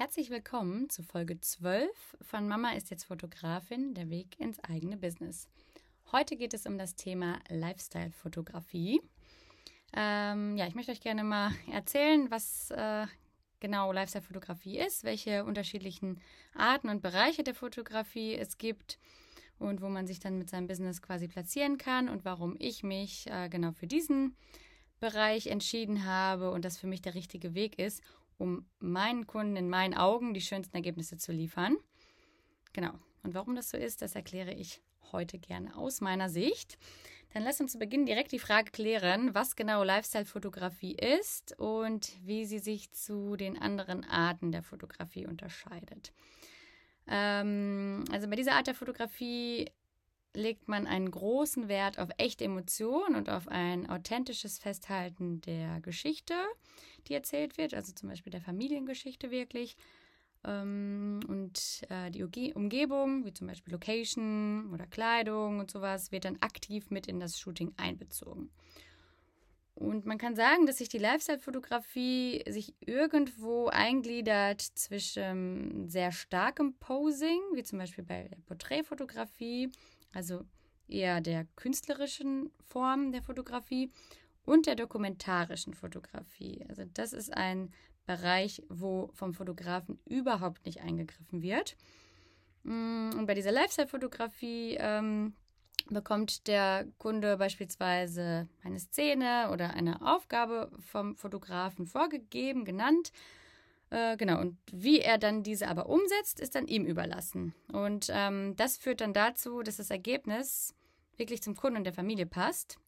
Herzlich 0.00 0.30
willkommen 0.30 0.88
zu 0.88 1.02
Folge 1.02 1.38
12 1.38 1.90
von 2.22 2.48
Mama 2.48 2.72
ist 2.72 2.88
jetzt 2.88 3.04
Fotografin, 3.04 3.92
der 3.92 4.08
Weg 4.08 4.40
ins 4.40 4.58
eigene 4.60 4.96
Business. 4.96 5.46
Heute 6.10 6.36
geht 6.36 6.54
es 6.54 6.64
um 6.64 6.78
das 6.78 6.96
Thema 6.96 7.38
Lifestyle-Fotografie. 7.50 9.02
Ähm, 9.94 10.56
ja, 10.56 10.66
ich 10.66 10.74
möchte 10.74 10.92
euch 10.92 11.02
gerne 11.02 11.22
mal 11.22 11.50
erzählen, 11.70 12.30
was 12.30 12.70
äh, 12.70 13.06
genau 13.60 13.92
Lifestyle-Fotografie 13.92 14.78
ist, 14.78 15.04
welche 15.04 15.44
unterschiedlichen 15.44 16.18
Arten 16.54 16.88
und 16.88 17.02
Bereiche 17.02 17.42
der 17.42 17.54
Fotografie 17.54 18.36
es 18.36 18.56
gibt 18.56 18.98
und 19.58 19.82
wo 19.82 19.90
man 19.90 20.06
sich 20.06 20.18
dann 20.18 20.38
mit 20.38 20.48
seinem 20.48 20.66
Business 20.66 21.02
quasi 21.02 21.28
platzieren 21.28 21.76
kann 21.76 22.08
und 22.08 22.24
warum 22.24 22.56
ich 22.58 22.82
mich 22.82 23.26
äh, 23.26 23.50
genau 23.50 23.72
für 23.72 23.86
diesen 23.86 24.34
Bereich 24.98 25.48
entschieden 25.48 26.06
habe 26.06 26.52
und 26.52 26.64
das 26.64 26.78
für 26.78 26.86
mich 26.86 27.02
der 27.02 27.14
richtige 27.14 27.54
Weg 27.54 27.78
ist, 27.78 28.02
um 28.40 28.66
meinen 28.78 29.26
Kunden 29.26 29.56
in 29.56 29.68
meinen 29.68 29.94
Augen 29.94 30.34
die 30.34 30.40
schönsten 30.40 30.74
Ergebnisse 30.74 31.16
zu 31.18 31.32
liefern. 31.32 31.76
Genau. 32.72 32.92
Und 33.22 33.34
warum 33.34 33.54
das 33.54 33.70
so 33.70 33.76
ist, 33.76 34.02
das 34.02 34.14
erkläre 34.14 34.52
ich 34.52 34.82
heute 35.12 35.38
gerne 35.38 35.76
aus 35.76 36.00
meiner 36.00 36.28
Sicht. 36.28 36.78
Dann 37.32 37.44
lass 37.44 37.60
uns 37.60 37.72
zu 37.72 37.78
Beginn 37.78 38.06
direkt 38.06 38.32
die 38.32 38.38
Frage 38.38 38.72
klären, 38.72 39.34
was 39.34 39.54
genau 39.54 39.84
Lifestyle-Fotografie 39.84 40.96
ist 40.96 41.56
und 41.58 42.12
wie 42.22 42.44
sie 42.44 42.58
sich 42.58 42.90
zu 42.92 43.36
den 43.36 43.60
anderen 43.60 44.04
Arten 44.04 44.50
der 44.50 44.62
Fotografie 44.62 45.26
unterscheidet. 45.26 46.12
Ähm, 47.06 48.04
also 48.10 48.28
bei 48.28 48.36
dieser 48.36 48.54
Art 48.54 48.66
der 48.66 48.74
Fotografie 48.74 49.70
legt 50.34 50.68
man 50.68 50.86
einen 50.86 51.10
großen 51.10 51.68
Wert 51.68 51.98
auf 51.98 52.08
echte 52.18 52.44
Emotionen 52.44 53.16
und 53.16 53.28
auf 53.28 53.48
ein 53.48 53.88
authentisches 53.88 54.58
Festhalten 54.58 55.40
der 55.40 55.80
Geschichte, 55.80 56.34
die 57.08 57.14
erzählt 57.14 57.58
wird, 57.58 57.74
also 57.74 57.92
zum 57.92 58.08
Beispiel 58.08 58.30
der 58.30 58.40
Familiengeschichte 58.40 59.30
wirklich. 59.30 59.76
Ähm, 60.44 61.20
und 61.28 61.82
äh, 61.88 62.10
die 62.10 62.54
Umgebung, 62.54 63.24
wie 63.24 63.32
zum 63.32 63.46
Beispiel 63.46 63.72
Location 63.72 64.70
oder 64.72 64.86
Kleidung 64.86 65.60
und 65.60 65.70
sowas, 65.70 66.12
wird 66.12 66.24
dann 66.24 66.38
aktiv 66.40 66.90
mit 66.90 67.06
in 67.06 67.20
das 67.20 67.38
Shooting 67.38 67.74
einbezogen. 67.76 68.50
Und 69.74 70.04
man 70.04 70.18
kann 70.18 70.36
sagen, 70.36 70.66
dass 70.66 70.78
sich 70.78 70.90
die 70.90 70.98
Lifestyle-Fotografie 70.98 72.44
sich 72.46 72.74
irgendwo 72.80 73.68
eingliedert 73.68 74.60
zwischen 74.60 75.88
sehr 75.88 76.12
starkem 76.12 76.74
Posing, 76.74 77.40
wie 77.54 77.62
zum 77.62 77.78
Beispiel 77.78 78.04
bei 78.04 78.28
der 78.28 78.36
Porträtfotografie, 78.46 79.70
also 80.12 80.44
eher 80.86 81.22
der 81.22 81.46
künstlerischen 81.56 82.50
Form 82.68 83.12
der 83.12 83.22
Fotografie 83.22 83.90
und 84.44 84.66
der 84.66 84.74
dokumentarischen 84.74 85.74
Fotografie. 85.74 86.64
Also 86.68 86.84
das 86.92 87.12
ist 87.12 87.36
ein 87.36 87.72
Bereich, 88.06 88.62
wo 88.68 89.10
vom 89.14 89.34
Fotografen 89.34 90.00
überhaupt 90.06 90.64
nicht 90.66 90.80
eingegriffen 90.80 91.42
wird. 91.42 91.76
Mm, 92.64 93.10
und 93.16 93.26
bei 93.26 93.34
dieser 93.34 93.52
Lifestyle-Fotografie 93.52 94.76
ähm, 94.80 95.34
bekommt 95.88 96.46
der 96.46 96.86
Kunde 96.98 97.36
beispielsweise 97.36 98.48
eine 98.64 98.78
Szene 98.78 99.50
oder 99.52 99.74
eine 99.74 100.02
Aufgabe 100.02 100.70
vom 100.78 101.16
Fotografen 101.16 101.86
vorgegeben, 101.86 102.64
genannt 102.64 103.12
äh, 103.90 104.16
genau, 104.16 104.40
und 104.40 104.56
wie 104.72 105.00
er 105.00 105.18
dann 105.18 105.42
diese 105.42 105.68
aber 105.68 105.88
umsetzt, 105.88 106.40
ist 106.40 106.54
dann 106.54 106.68
ihm 106.68 106.86
überlassen. 106.86 107.54
Und 107.72 108.06
ähm, 108.10 108.54
das 108.56 108.76
führt 108.76 109.00
dann 109.00 109.12
dazu, 109.12 109.62
dass 109.62 109.76
das 109.76 109.90
Ergebnis 109.90 110.74
wirklich 111.16 111.42
zum 111.42 111.56
Kunden 111.56 111.78
und 111.78 111.84
der 111.84 111.92
Familie 111.92 112.26
passt. 112.26 112.78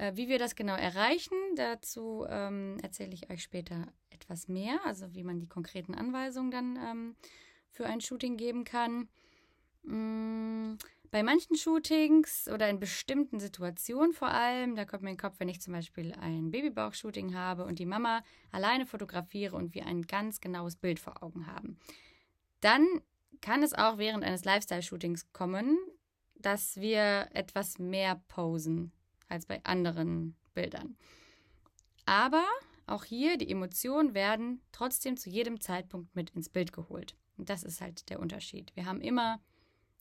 Äh, 0.00 0.16
wie 0.16 0.28
wir 0.28 0.38
das 0.38 0.56
genau 0.56 0.76
erreichen, 0.76 1.36
dazu 1.56 2.24
ähm, 2.26 2.78
erzähle 2.82 3.12
ich 3.12 3.28
euch 3.28 3.42
später 3.42 3.92
etwas 4.08 4.48
mehr, 4.48 4.80
also 4.86 5.14
wie 5.14 5.22
man 5.22 5.40
die 5.40 5.46
konkreten 5.46 5.94
Anweisungen 5.94 6.50
dann 6.50 6.76
ähm, 6.76 7.16
für 7.68 7.84
ein 7.84 8.00
Shooting 8.00 8.38
geben 8.38 8.64
kann. 8.64 9.08
Mmh. 9.82 10.78
Bei 11.10 11.22
manchen 11.22 11.54
Shootings 11.56 12.48
oder 12.48 12.70
in 12.70 12.80
bestimmten 12.80 13.40
Situationen 13.40 14.14
vor 14.14 14.28
allem, 14.28 14.74
da 14.74 14.86
kommt 14.86 15.02
mir 15.02 15.10
in 15.10 15.16
den 15.16 15.20
Kopf, 15.20 15.38
wenn 15.38 15.50
ich 15.50 15.60
zum 15.60 15.74
Beispiel 15.74 16.14
ein 16.14 16.50
Babybauch-Shooting 16.50 17.34
habe 17.34 17.64
und 17.66 17.78
die 17.78 17.84
Mama 17.84 18.22
alleine 18.52 18.86
fotografiere 18.86 19.54
und 19.54 19.74
wir 19.74 19.84
ein 19.86 20.02
ganz 20.02 20.40
genaues 20.40 20.76
Bild 20.76 20.98
vor 20.98 21.22
Augen 21.22 21.46
haben, 21.46 21.78
dann 22.60 22.86
kann 23.42 23.62
es 23.62 23.74
auch 23.74 23.98
während 23.98 24.24
eines 24.24 24.44
Lifestyle-Shootings 24.44 25.32
kommen, 25.32 25.76
dass 26.36 26.76
wir 26.76 27.28
etwas 27.32 27.78
mehr 27.78 28.22
posen 28.28 28.92
als 29.30 29.46
bei 29.46 29.62
anderen 29.64 30.36
Bildern. 30.54 30.96
Aber 32.06 32.44
auch 32.86 33.04
hier, 33.04 33.38
die 33.38 33.50
Emotionen 33.50 34.14
werden 34.14 34.60
trotzdem 34.72 35.16
zu 35.16 35.30
jedem 35.30 35.60
Zeitpunkt 35.60 36.14
mit 36.16 36.30
ins 36.30 36.48
Bild 36.48 36.72
geholt. 36.72 37.16
Und 37.36 37.48
das 37.48 37.62
ist 37.62 37.80
halt 37.80 38.10
der 38.10 38.20
Unterschied. 38.20 38.74
Wir 38.74 38.86
haben 38.86 39.00
immer 39.00 39.40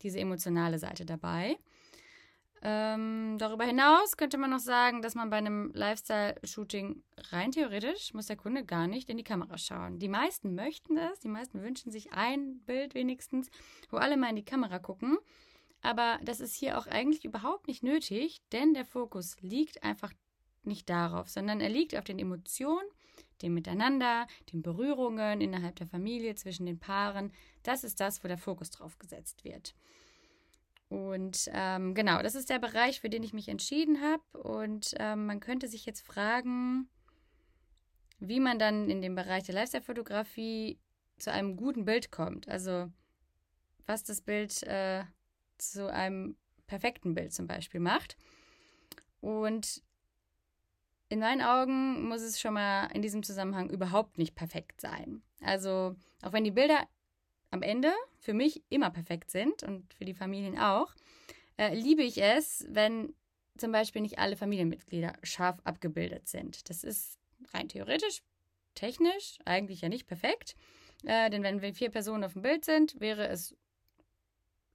diese 0.01 0.19
emotionale 0.19 0.79
Seite 0.79 1.06
dabei. 1.06 1.57
Ähm, 2.62 3.38
darüber 3.38 3.63
hinaus 3.63 4.17
könnte 4.17 4.38
man 4.38 4.50
noch 4.50 4.59
sagen, 4.59 5.01
dass 5.01 5.16
man 5.16 5.29
bei 5.29 5.38
einem 5.38 5.72
Lifestyle-Shooting 5.73 7.01
rein 7.31 7.51
theoretisch 7.51 8.13
muss 8.13 8.25
der 8.25 8.35
Kunde 8.35 8.66
gar 8.66 8.88
nicht 8.88 9.09
in 9.09 9.16
die 9.16 9.23
Kamera 9.23 9.57
schauen. 9.57 10.00
Die 10.00 10.09
meisten 10.09 10.56
möchten 10.56 10.96
das, 10.96 11.19
die 11.22 11.29
meisten 11.29 11.61
wünschen 11.61 11.91
sich 11.91 12.11
ein 12.11 12.59
Bild 12.66 12.96
wenigstens, 12.96 13.50
wo 13.90 13.97
alle 13.97 14.17
mal 14.17 14.29
in 14.29 14.35
die 14.35 14.44
Kamera 14.44 14.79
gucken. 14.79 15.17
Aber 15.81 16.19
das 16.23 16.40
ist 16.40 16.56
hier 16.56 16.78
auch 16.78 16.88
eigentlich 16.88 17.23
überhaupt 17.23 17.67
nicht 17.67 17.84
nötig, 17.84 18.41
denn 18.51 18.73
der 18.73 18.85
Fokus 18.85 19.38
liegt 19.41 19.84
einfach 19.84 20.12
nicht 20.63 20.90
darauf, 20.90 21.29
sondern 21.29 21.62
er 21.62 21.69
liegt 21.69 21.95
auf 21.95 22.03
den 22.03 22.19
Emotionen, 22.19 22.88
dem 23.41 23.53
Miteinander, 23.53 24.28
den 24.51 24.62
Berührungen 24.62 25.40
innerhalb 25.40 25.78
der 25.78 25.88
Familie, 25.88 26.35
zwischen 26.35 26.66
den 26.66 26.79
Paaren. 26.79 27.31
Das 27.63 27.84
ist 27.84 28.00
das, 28.00 28.23
wo 28.23 28.28
der 28.28 28.38
Fokus 28.38 28.69
drauf 28.69 29.00
gesetzt 29.00 29.45
wird. 29.45 29.73
Und 30.90 31.50
ähm, 31.53 31.94
genau, 31.94 32.22
das 32.22 32.35
ist 32.35 32.50
der 32.50 32.59
Bereich, 32.59 33.00
für 33.00 33.09
den 33.09 33.23
ich 33.23 33.31
mich 33.31 33.47
entschieden 33.47 34.01
habe. 34.01 34.23
Und 34.40 34.96
ähm, 34.97 35.28
man 35.28 35.40
könnte 35.40 35.67
sich 35.67 35.85
jetzt 35.85 36.06
fragen, 36.06 36.90
wie 38.19 38.40
man 38.40 38.59
dann 38.59 38.90
in 38.90 39.01
dem 39.01 39.16
Bereich 39.16 39.44
der 39.44 39.56
Lifestyle-Fotografie 39.56 40.79
zu 41.17 41.31
einem 41.31 41.56
guten 41.56 41.85
Bild 41.85 42.11
kommt. 42.11 42.47
Also 42.50 42.91
was 43.85 44.03
das 44.03 44.22
Bild 44.22 44.63
äh, 44.63 45.03
zu 45.62 45.92
einem 45.92 46.36
perfekten 46.68 47.14
Bild 47.14 47.34
zum 47.34 47.47
Beispiel 47.47 47.80
macht. 47.80 48.18
Und 49.22 49.84
in 51.09 51.20
meinen 51.20 51.42
Augen 51.42 52.08
muss 52.08 52.22
es 52.22 52.40
schon 52.40 52.53
mal 52.53 52.86
in 52.94 53.02
diesem 53.02 53.24
Zusammenhang 53.24 53.70
überhaupt 53.70 54.18
nicht 54.18 54.36
perfekt 54.36 54.80
sein. 54.80 55.24
Also, 55.42 55.96
auch 56.22 56.34
wenn 56.34 56.44
die 56.44 56.52
Bilder 56.52 56.88
am 57.52 57.64
Ende 57.64 57.92
für 58.20 58.34
mich 58.34 58.64
immer 58.70 58.92
perfekt 58.92 59.31
sind 59.31 59.64
und 59.64 59.94
für 59.96 60.06
die 60.06 60.14
Familien 60.14 60.58
auch, 60.59 60.94
äh, 61.58 61.74
liebe 61.74 62.03
ich 62.03 62.22
es, 62.22 62.66
wenn 62.70 63.14
zum 63.58 63.72
Beispiel 63.72 64.02
nicht 64.02 64.20
alle 64.20 64.38
Familienmitglieder 64.38 65.14
scharf 65.24 65.59
abgebildet 65.64 66.28
sind. 66.28 66.70
Das 66.70 66.84
ist 66.84 67.18
rein 67.53 67.68
theoretisch, 67.68 68.22
technisch 68.76 69.40
eigentlich 69.46 69.81
ja 69.81 69.90
nicht 69.90 70.08
perfekt. 70.08 70.56
Äh, 71.03 71.30
denn 71.30 71.44
wenn 71.44 71.62
wir 71.62 71.74
vier 71.74 71.90
Personen 71.90 72.24
auf 72.24 72.34
dem 72.34 72.44
Bild 72.44 72.66
sind, 72.66 73.00
wäre 73.00 73.28
es 73.28 73.56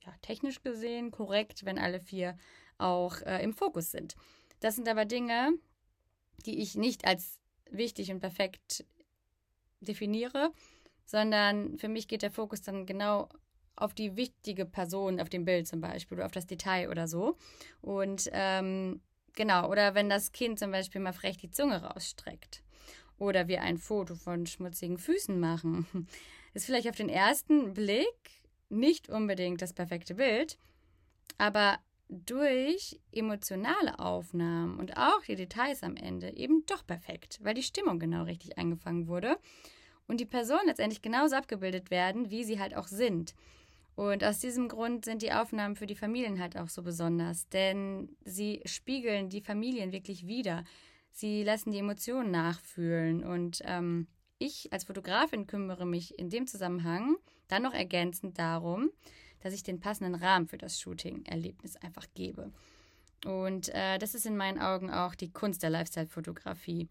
ja, 0.04 0.12
technisch 0.22 0.62
gesehen 0.62 1.10
korrekt, 1.10 1.65
wenn 1.65 1.78
alle 1.78 2.00
vier 2.00 2.37
auch 2.78 3.20
äh, 3.22 3.42
im 3.42 3.53
Fokus 3.53 3.91
sind. 3.91 4.16
Das 4.60 4.76
sind 4.76 4.88
aber 4.88 5.04
Dinge, 5.04 5.53
die 6.47 6.60
ich 6.60 6.75
nicht 6.75 7.06
als 7.06 7.38
wichtig 7.70 8.10
und 8.10 8.20
perfekt 8.20 8.84
definiere, 9.81 10.53
sondern 11.04 11.78
für 11.78 11.88
mich 11.88 12.09
geht 12.09 12.22
der 12.22 12.31
Fokus 12.31 12.62
dann 12.62 12.87
genau 12.87 13.28
auf 13.76 13.94
die 13.94 14.16
wichtige 14.16 14.65
Person 14.65 15.20
auf 15.20 15.28
dem 15.28 15.44
Bild 15.44 15.66
zum 15.66 15.81
Beispiel 15.81 16.19
oder 16.19 16.26
auf 16.26 16.32
das 16.32 16.47
Detail 16.47 16.91
oder 16.91 17.09
so. 17.09 17.36
Und 17.81 18.31
ähm, 18.32 19.00
genau, 19.34 19.69
oder 19.69 19.94
wenn 19.94 20.09
das 20.09 20.32
Kind 20.32 20.59
zum 20.59 20.71
Beispiel 20.71 21.00
mal 21.00 21.12
frech 21.12 21.36
die 21.36 21.50
Zunge 21.50 21.82
rausstreckt. 21.82 22.62
Oder 23.19 23.48
wir 23.48 23.62
ein 23.62 23.78
Foto 23.78 24.16
von 24.16 24.47
schmutzigen 24.47 24.98
Füßen 24.98 25.38
machen. 25.38 25.86
Ist 26.54 26.66
vielleicht 26.66 26.89
auf 26.89 26.97
den 26.97 27.09
ersten 27.09 27.74
Blick 27.74 28.43
nicht 28.69 29.09
unbedingt 29.09 29.63
das 29.63 29.72
perfekte 29.72 30.15
Bild, 30.15 30.59
aber 31.39 31.78
durch 32.09 33.01
emotionale 33.13 33.99
Aufnahmen 33.99 34.78
und 34.78 34.97
auch 34.97 35.22
die 35.27 35.37
Details 35.37 35.83
am 35.83 35.97
Ende 35.97 36.37
eben 36.37 36.65
doch 36.66 36.87
perfekt, 36.87 37.39
weil 37.43 37.55
die 37.55 37.63
Stimmung 37.63 37.99
genau 37.99 38.25
richtig 38.25 38.59
eingefangen 38.59 39.09
wurde 39.09 39.39
und 40.07 40.21
die 40.21 40.27
Personen 40.27 40.66
letztendlich 40.66 41.03
genauso 41.03 41.37
abgebildet 41.37 41.91
werden, 41.91 42.31
wie 42.31 42.45
sie 42.45 42.61
halt 42.61 42.77
auch 42.77 42.87
sind. 42.87 43.34
Und 43.97 44.25
aus 44.25 44.41
diesem 44.41 44.69
Grund 44.69 45.05
sind 45.05 45.22
die 45.22 45.33
Aufnahmen 45.33 45.77
für 45.77 45.87
die 45.87 45.95
Familien 45.95 46.41
halt 46.41 46.57
auch 46.57 46.69
so 46.69 46.83
besonders, 46.83 47.49
denn 47.49 48.16
sie 48.25 48.61
spiegeln 48.65 49.28
die 49.28 49.41
Familien 49.41 49.93
wirklich 49.93 50.27
wieder. 50.27 50.65
Sie 51.13 51.45
lassen 51.45 51.71
die 51.71 51.78
Emotionen 51.78 52.33
nachfühlen 52.33 53.25
und 53.25 53.61
ähm, 53.65 54.09
ich 54.39 54.72
als 54.72 54.84
Fotografin 54.84 55.47
kümmere 55.47 55.87
mich 55.87 56.19
in 56.19 56.28
dem 56.28 56.49
Zusammenhang 56.49 57.16
dann 57.48 57.62
noch 57.62 57.74
ergänzend 57.74 58.38
darum, 58.38 58.91
dass 59.41 59.54
ich 59.54 59.62
den 59.62 59.80
passenden 59.80 60.14
Rahmen 60.14 60.46
für 60.48 60.58
das 60.58 60.80
Shooting-Erlebnis 60.80 61.76
einfach 61.76 62.06
gebe. 62.14 62.50
Und 63.24 63.68
äh, 63.70 63.98
das 63.98 64.14
ist 64.14 64.26
in 64.26 64.36
meinen 64.36 64.58
Augen 64.60 64.91
auch 64.91 65.14
die 65.14 65.32
Kunst 65.32 65.62
der 65.62 65.70
Lifestyle-Fotografie. 65.70 66.88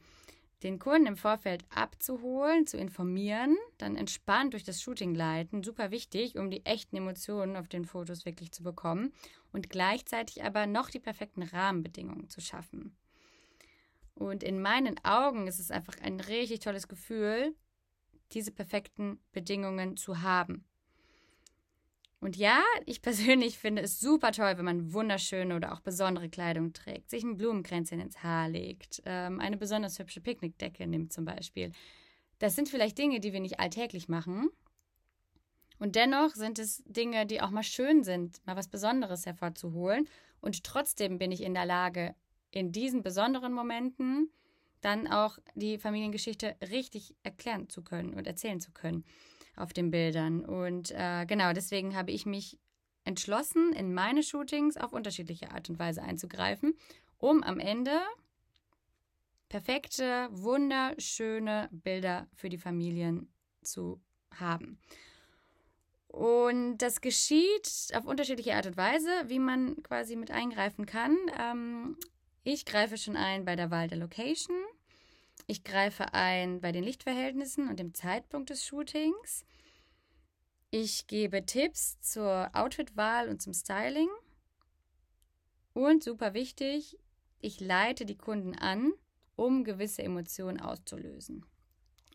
den 0.63 0.79
Kunden 0.79 1.07
im 1.07 1.17
Vorfeld 1.17 1.65
abzuholen, 1.69 2.65
zu 2.65 2.77
informieren, 2.77 3.57
dann 3.77 3.97
entspannt 3.97 4.53
durch 4.53 4.63
das 4.63 4.81
Shooting 4.81 5.13
leiten, 5.13 5.61
super 5.61 5.91
wichtig, 5.91 6.37
um 6.37 6.49
die 6.49 6.65
echten 6.65 6.95
Emotionen 6.95 7.57
auf 7.57 7.67
den 7.67 7.83
Fotos 7.83 8.25
wirklich 8.25 8.53
zu 8.53 8.63
bekommen 8.63 9.11
und 9.51 9.69
gleichzeitig 9.69 10.43
aber 10.43 10.65
noch 10.65 10.89
die 10.89 11.01
perfekten 11.01 11.43
Rahmenbedingungen 11.43 12.29
zu 12.29 12.39
schaffen. 12.39 12.95
Und 14.15 14.41
in 14.41 14.61
meinen 14.61 15.03
Augen 15.03 15.47
ist 15.47 15.59
es 15.59 15.69
einfach 15.69 15.99
ein 16.01 16.19
richtig 16.19 16.61
tolles 16.61 16.87
Gefühl, 16.87 17.53
diese 18.33 18.51
perfekten 18.51 19.19
Bedingungen 19.31 19.97
zu 19.97 20.21
haben. 20.21 20.65
Und 22.19 22.37
ja, 22.37 22.61
ich 22.85 23.01
persönlich 23.03 23.57
finde 23.57 23.81
es 23.81 23.99
super 23.99 24.31
toll, 24.31 24.57
wenn 24.57 24.65
man 24.65 24.93
wunderschöne 24.93 25.55
oder 25.55 25.73
auch 25.73 25.81
besondere 25.81 26.29
Kleidung 26.29 26.73
trägt, 26.73 27.09
sich 27.09 27.23
ein 27.23 27.37
Blumenkränzchen 27.37 27.99
ins 27.99 28.23
Haar 28.23 28.49
legt, 28.49 29.01
ähm, 29.05 29.39
eine 29.39 29.57
besonders 29.57 29.99
hübsche 29.99 30.21
Picknickdecke 30.21 30.87
nimmt 30.87 31.11
zum 31.11 31.25
Beispiel. 31.25 31.71
Das 32.39 32.55
sind 32.55 32.69
vielleicht 32.69 32.97
Dinge, 32.97 33.19
die 33.19 33.33
wir 33.33 33.39
nicht 33.39 33.59
alltäglich 33.59 34.07
machen. 34.07 34.49
Und 35.79 35.95
dennoch 35.95 36.29
sind 36.31 36.59
es 36.59 36.81
Dinge, 36.85 37.25
die 37.25 37.41
auch 37.41 37.49
mal 37.49 37.63
schön 37.63 38.03
sind, 38.03 38.45
mal 38.45 38.55
was 38.55 38.69
Besonderes 38.69 39.25
hervorzuholen. 39.25 40.07
Und 40.39 40.63
trotzdem 40.63 41.17
bin 41.17 41.31
ich 41.31 41.41
in 41.41 41.53
der 41.53 41.65
Lage, 41.65 42.15
in 42.51 42.71
diesen 42.71 43.03
besonderen 43.03 43.51
Momenten 43.53 44.31
dann 44.83 45.07
auch 45.07 45.37
die 45.55 45.77
Familiengeschichte 45.77 46.55
richtig 46.71 47.15
erklären 47.23 47.69
zu 47.69 47.83
können 47.83 48.13
und 48.13 48.27
erzählen 48.27 48.59
zu 48.59 48.71
können 48.71 49.03
auf 49.55 49.73
den 49.73 49.91
Bildern. 49.91 50.43
Und 50.43 50.91
äh, 50.91 51.25
genau 51.25 51.53
deswegen 51.53 51.95
habe 51.95 52.11
ich 52.11 52.25
mich 52.25 52.59
entschlossen, 53.05 53.73
in 53.73 53.93
meine 53.93 54.23
Shootings 54.23 54.77
auf 54.77 54.93
unterschiedliche 54.93 55.51
Art 55.51 55.69
und 55.69 55.79
Weise 55.79 56.01
einzugreifen, 56.01 56.75
um 57.17 57.43
am 57.43 57.59
Ende 57.59 57.99
perfekte, 59.49 60.29
wunderschöne 60.31 61.69
Bilder 61.71 62.27
für 62.33 62.49
die 62.49 62.57
Familien 62.57 63.31
zu 63.61 64.01
haben. 64.31 64.79
Und 66.07 66.77
das 66.77 67.01
geschieht 67.01 67.89
auf 67.95 68.05
unterschiedliche 68.05 68.55
Art 68.55 68.67
und 68.67 68.77
Weise, 68.77 69.09
wie 69.27 69.39
man 69.39 69.81
quasi 69.83 70.15
mit 70.15 70.31
eingreifen 70.31 70.85
kann. 70.85 71.17
Ähm, 71.39 71.97
ich 72.43 72.65
greife 72.65 72.97
schon 72.97 73.15
ein 73.15 73.45
bei 73.45 73.55
der 73.55 73.71
Wahl 73.71 73.87
der 73.87 73.97
Location. 73.97 74.55
Ich 75.47 75.63
greife 75.63 76.13
ein 76.13 76.61
bei 76.61 76.71
den 76.71 76.83
Lichtverhältnissen 76.83 77.67
und 77.67 77.79
dem 77.79 77.93
Zeitpunkt 77.93 78.49
des 78.49 78.65
Shootings. 78.65 79.45
Ich 80.71 81.07
gebe 81.07 81.45
Tipps 81.45 81.99
zur 82.01 82.49
Outfitwahl 82.53 83.29
und 83.29 83.41
zum 83.41 83.53
Styling. 83.53 84.09
Und 85.73 86.03
super 86.03 86.33
wichtig, 86.33 86.97
ich 87.39 87.59
leite 87.59 88.05
die 88.05 88.17
Kunden 88.17 88.55
an, 88.57 88.93
um 89.35 89.63
gewisse 89.63 90.03
Emotionen 90.03 90.59
auszulösen. 90.59 91.45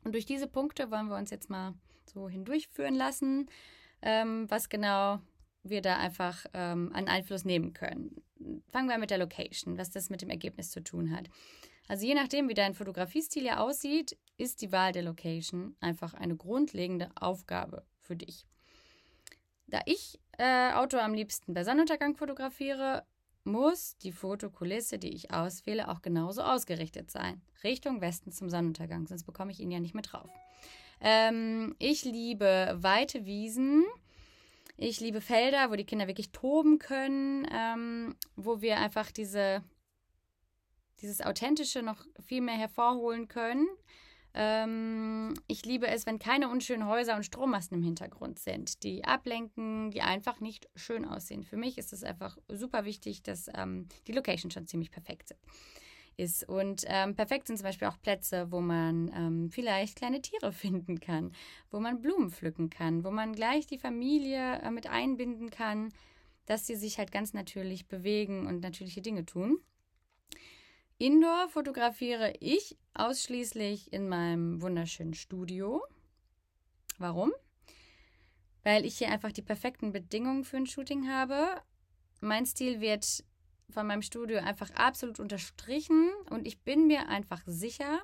Und 0.04 0.12
durch 0.12 0.26
diese 0.26 0.46
Punkte 0.46 0.90
wollen 0.90 1.08
wir 1.08 1.16
uns 1.16 1.30
jetzt 1.30 1.50
mal 1.50 1.74
so 2.06 2.28
hindurchführen 2.28 2.94
lassen, 2.94 3.50
ähm, 4.00 4.46
was 4.48 4.68
genau 4.68 5.20
wir 5.62 5.82
da 5.82 5.96
einfach 5.96 6.46
ähm, 6.54 6.90
an 6.92 7.08
Einfluss 7.08 7.44
nehmen 7.44 7.72
können. 7.72 8.22
Fangen 8.70 8.88
wir 8.88 8.98
mit 8.98 9.10
der 9.10 9.18
Location, 9.18 9.78
was 9.78 9.90
das 9.90 10.10
mit 10.10 10.22
dem 10.22 10.30
Ergebnis 10.30 10.70
zu 10.70 10.82
tun 10.82 11.10
hat. 11.10 11.28
Also 11.88 12.06
je 12.06 12.14
nachdem, 12.14 12.48
wie 12.48 12.54
dein 12.54 12.74
Fotografiestil 12.74 13.44
ja 13.44 13.58
aussieht, 13.58 14.16
ist 14.36 14.60
die 14.60 14.72
Wahl 14.72 14.92
der 14.92 15.02
Location 15.02 15.74
einfach 15.80 16.14
eine 16.14 16.36
grundlegende 16.36 17.10
Aufgabe 17.18 17.84
für 18.00 18.14
dich. 18.14 18.46
Da 19.66 19.80
ich 19.86 20.18
äh, 20.38 20.72
Auto 20.72 20.98
am 20.98 21.14
liebsten 21.14 21.54
bei 21.54 21.64
Sonnenuntergang 21.64 22.14
fotografiere, 22.14 23.04
muss 23.44 23.96
die 23.98 24.12
Fotokulisse, 24.12 24.98
die 24.98 25.14
ich 25.14 25.32
auswähle, 25.32 25.88
auch 25.88 26.02
genauso 26.02 26.42
ausgerichtet 26.42 27.10
sein. 27.10 27.40
Richtung 27.64 28.00
Westen 28.00 28.30
zum 28.30 28.50
Sonnenuntergang, 28.50 29.06
sonst 29.06 29.24
bekomme 29.24 29.52
ich 29.52 29.60
ihn 29.60 29.70
ja 29.70 29.80
nicht 29.80 29.94
mit 29.94 30.12
drauf. 30.12 30.30
Ähm, 31.00 31.74
ich 31.78 32.04
liebe 32.04 32.76
weite 32.78 33.24
Wiesen. 33.24 33.84
Ich 34.80 35.00
liebe 35.00 35.20
Felder, 35.20 35.72
wo 35.72 35.74
die 35.74 35.84
Kinder 35.84 36.06
wirklich 36.06 36.30
toben 36.30 36.78
können, 36.78 37.48
ähm, 37.52 38.14
wo 38.36 38.60
wir 38.60 38.78
einfach 38.78 39.10
diese 39.10 39.64
dieses 41.00 41.20
Authentische 41.20 41.82
noch 41.82 42.04
viel 42.24 42.40
mehr 42.40 42.56
hervorholen 42.56 43.26
können. 43.26 43.66
Ähm, 44.34 45.34
ich 45.48 45.64
liebe 45.64 45.88
es, 45.88 46.06
wenn 46.06 46.20
keine 46.20 46.48
unschönen 46.48 46.86
Häuser 46.86 47.16
und 47.16 47.24
Strommasten 47.24 47.78
im 47.78 47.82
Hintergrund 47.82 48.38
sind, 48.38 48.84
die 48.84 49.04
ablenken, 49.04 49.90
die 49.90 50.02
einfach 50.02 50.40
nicht 50.40 50.68
schön 50.76 51.04
aussehen. 51.04 51.42
Für 51.42 51.56
mich 51.56 51.76
ist 51.76 51.92
es 51.92 52.04
einfach 52.04 52.38
super 52.48 52.84
wichtig, 52.84 53.22
dass 53.22 53.48
ähm, 53.54 53.88
die 54.06 54.12
Location 54.12 54.52
schon 54.52 54.68
ziemlich 54.68 54.92
perfekt 54.92 55.34
ist. 56.18 56.48
Und 56.48 56.84
ähm, 56.86 57.14
perfekt 57.14 57.46
sind 57.46 57.56
zum 57.56 57.64
Beispiel 57.64 57.88
auch 57.88 58.00
Plätze, 58.00 58.50
wo 58.50 58.60
man 58.60 59.10
ähm, 59.14 59.50
vielleicht 59.50 59.96
kleine 59.96 60.20
Tiere 60.20 60.52
finden 60.52 61.00
kann, 61.00 61.32
wo 61.70 61.80
man 61.80 62.00
Blumen 62.00 62.30
pflücken 62.30 62.70
kann, 62.70 63.04
wo 63.04 63.10
man 63.10 63.32
gleich 63.32 63.66
die 63.66 63.78
Familie 63.78 64.60
äh, 64.60 64.70
mit 64.70 64.88
einbinden 64.88 65.50
kann, 65.50 65.92
dass 66.46 66.66
sie 66.66 66.76
sich 66.76 66.98
halt 66.98 67.12
ganz 67.12 67.34
natürlich 67.34 67.88
bewegen 67.88 68.46
und 68.46 68.60
natürliche 68.60 69.02
Dinge 69.02 69.24
tun. 69.24 69.58
Indoor 70.98 71.48
fotografiere 71.48 72.32
ich 72.40 72.76
ausschließlich 72.94 73.92
in 73.92 74.08
meinem 74.08 74.60
wunderschönen 74.60 75.14
Studio. 75.14 75.82
Warum? 76.98 77.32
Weil 78.64 78.84
ich 78.84 78.98
hier 78.98 79.10
einfach 79.10 79.30
die 79.30 79.42
perfekten 79.42 79.92
Bedingungen 79.92 80.44
für 80.44 80.56
ein 80.56 80.66
Shooting 80.66 81.08
habe. 81.08 81.62
Mein 82.20 82.46
Stil 82.46 82.80
wird 82.80 83.24
von 83.70 83.86
meinem 83.86 84.02
Studio 84.02 84.38
einfach 84.38 84.70
absolut 84.70 85.20
unterstrichen 85.20 86.10
und 86.30 86.46
ich 86.46 86.60
bin 86.62 86.86
mir 86.86 87.08
einfach 87.08 87.42
sicher, 87.46 88.00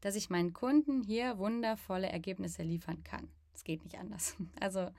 dass 0.00 0.16
ich 0.16 0.30
meinen 0.30 0.52
Kunden 0.52 1.02
hier 1.02 1.38
wundervolle 1.38 2.08
Ergebnisse 2.08 2.62
liefern 2.62 3.04
kann. 3.04 3.28
Es 3.54 3.64
geht 3.64 3.84
nicht 3.84 3.98
anders. 3.98 4.36
Also, 4.60 4.90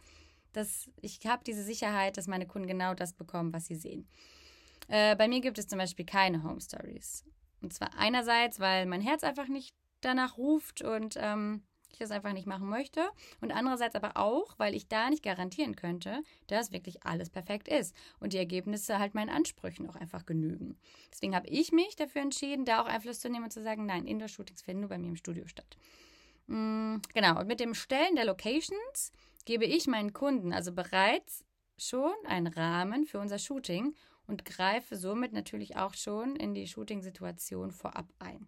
das, 0.53 0.87
ich 1.01 1.19
habe 1.25 1.43
diese 1.43 1.63
Sicherheit, 1.63 2.15
dass 2.15 2.27
meine 2.27 2.45
Kunden 2.45 2.67
genau 2.67 2.93
das 2.93 3.13
bekommen, 3.13 3.51
was 3.53 3.65
sie 3.65 3.75
sehen. 3.75 4.07
Äh, 4.87 5.15
bei 5.15 5.27
mir 5.27 5.41
gibt 5.41 5.57
es 5.57 5.67
zum 5.67 5.79
Beispiel 5.79 6.05
keine 6.05 6.43
Home 6.43 6.61
Stories. 6.61 7.25
Und 7.61 7.73
zwar 7.73 7.97
einerseits, 7.97 8.59
weil 8.59 8.85
mein 8.85 9.01
Herz 9.01 9.23
einfach 9.23 9.47
nicht 9.47 9.75
danach 10.01 10.37
ruft 10.37 10.83
und 10.83 11.15
ähm, 11.17 11.63
ich 11.93 11.99
das 11.99 12.11
einfach 12.11 12.33
nicht 12.33 12.47
machen 12.47 12.67
möchte. 12.67 13.01
Und 13.41 13.51
andererseits 13.51 13.95
aber 13.95 14.17
auch, 14.17 14.53
weil 14.57 14.75
ich 14.75 14.87
da 14.87 15.09
nicht 15.09 15.23
garantieren 15.23 15.75
könnte, 15.75 16.23
dass 16.47 16.71
wirklich 16.71 17.05
alles 17.05 17.29
perfekt 17.29 17.67
ist 17.67 17.95
und 18.19 18.33
die 18.33 18.37
Ergebnisse 18.37 18.99
halt 18.99 19.15
meinen 19.15 19.29
Ansprüchen 19.29 19.89
auch 19.89 19.95
einfach 19.95 20.25
genügen. 20.25 20.77
Deswegen 21.11 21.35
habe 21.35 21.47
ich 21.47 21.71
mich 21.71 21.95
dafür 21.95 22.21
entschieden, 22.21 22.65
da 22.65 22.81
auch 22.81 22.87
Einfluss 22.87 23.19
zu 23.19 23.29
nehmen 23.29 23.45
und 23.45 23.53
zu 23.53 23.63
sagen, 23.63 23.85
nein, 23.85 24.05
Indoor-Shootings 24.05 24.61
finden 24.61 24.81
nur 24.81 24.89
bei 24.89 24.97
mir 24.97 25.07
im 25.07 25.15
Studio 25.15 25.47
statt. 25.47 25.77
Mhm, 26.47 27.01
genau, 27.13 27.39
und 27.39 27.47
mit 27.47 27.59
dem 27.59 27.73
Stellen 27.73 28.15
der 28.15 28.25
Locations 28.25 29.11
gebe 29.45 29.65
ich 29.65 29.87
meinen 29.87 30.13
Kunden 30.13 30.53
also 30.53 30.71
bereits 30.71 31.45
schon 31.77 32.13
einen 32.25 32.47
Rahmen 32.47 33.05
für 33.05 33.19
unser 33.19 33.39
Shooting 33.39 33.95
und 34.27 34.45
greife 34.45 34.95
somit 34.95 35.33
natürlich 35.33 35.75
auch 35.75 35.93
schon 35.93 36.35
in 36.35 36.53
die 36.53 36.67
Shooting-Situation 36.67 37.71
vorab 37.71 38.07
ein. 38.19 38.47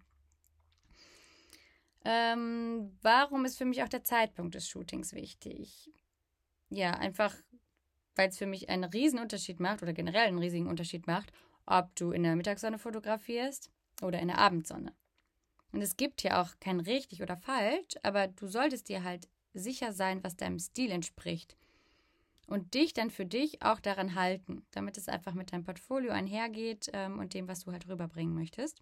Ähm, 2.05 2.95
warum 3.01 3.45
ist 3.45 3.57
für 3.57 3.65
mich 3.65 3.81
auch 3.83 3.89
der 3.89 4.03
Zeitpunkt 4.03 4.53
des 4.53 4.69
Shootings 4.69 5.13
wichtig? 5.13 5.89
Ja, 6.69 6.91
einfach, 6.91 7.35
weil 8.15 8.29
es 8.29 8.37
für 8.37 8.45
mich 8.45 8.69
einen 8.69 8.83
riesen 8.83 9.19
Unterschied 9.19 9.59
macht 9.59 9.81
oder 9.81 9.91
generell 9.91 10.27
einen 10.27 10.39
riesigen 10.39 10.67
Unterschied 10.67 11.07
macht, 11.07 11.33
ob 11.65 11.95
du 11.95 12.11
in 12.11 12.21
der 12.21 12.35
Mittagssonne 12.35 12.77
fotografierst 12.77 13.71
oder 14.03 14.19
in 14.19 14.27
der 14.27 14.37
Abendsonne. 14.37 14.93
Und 15.71 15.81
es 15.81 15.97
gibt 15.97 16.21
ja 16.23 16.41
auch 16.41 16.51
kein 16.59 16.79
richtig 16.79 17.23
oder 17.23 17.37
falsch, 17.37 17.95
aber 18.03 18.27
du 18.27 18.47
solltest 18.47 18.87
dir 18.87 19.03
halt 19.03 19.27
sicher 19.53 19.91
sein, 19.91 20.23
was 20.23 20.37
deinem 20.37 20.59
Stil 20.59 20.91
entspricht 20.91 21.57
und 22.47 22.75
dich 22.75 22.93
dann 22.93 23.09
für 23.09 23.25
dich 23.25 23.61
auch 23.63 23.79
daran 23.79 24.15
halten, 24.15 24.65
damit 24.71 24.97
es 24.97 25.09
einfach 25.09 25.33
mit 25.33 25.51
deinem 25.51 25.63
Portfolio 25.63 26.11
einhergeht 26.11 26.89
ähm, 26.93 27.19
und 27.19 27.33
dem, 27.33 27.47
was 27.47 27.61
du 27.61 27.71
halt 27.71 27.87
rüberbringen 27.87 28.35
möchtest. 28.35 28.81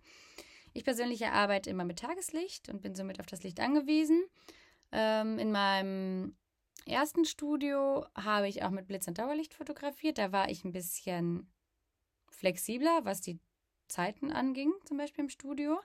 Ich 0.73 0.83
persönlich 0.83 1.25
arbeite 1.25 1.69
immer 1.69 1.85
mit 1.85 1.99
Tageslicht 1.99 2.69
und 2.69 2.81
bin 2.81 2.95
somit 2.95 3.19
auf 3.19 3.25
das 3.25 3.43
Licht 3.43 3.59
angewiesen. 3.59 4.23
Ähm, 4.91 5.39
in 5.39 5.51
meinem 5.51 6.35
ersten 6.85 7.25
Studio 7.25 8.05
habe 8.15 8.47
ich 8.47 8.63
auch 8.63 8.71
mit 8.71 8.87
Blitz- 8.87 9.07
und 9.07 9.17
Dauerlicht 9.17 9.53
fotografiert. 9.53 10.17
Da 10.17 10.31
war 10.31 10.49
ich 10.49 10.63
ein 10.65 10.71
bisschen 10.71 11.51
flexibler, 12.29 13.01
was 13.03 13.21
die 13.21 13.39
Zeiten 13.87 14.31
anging, 14.31 14.73
zum 14.85 14.97
Beispiel 14.97 15.23
im 15.23 15.29
Studio. 15.29 15.79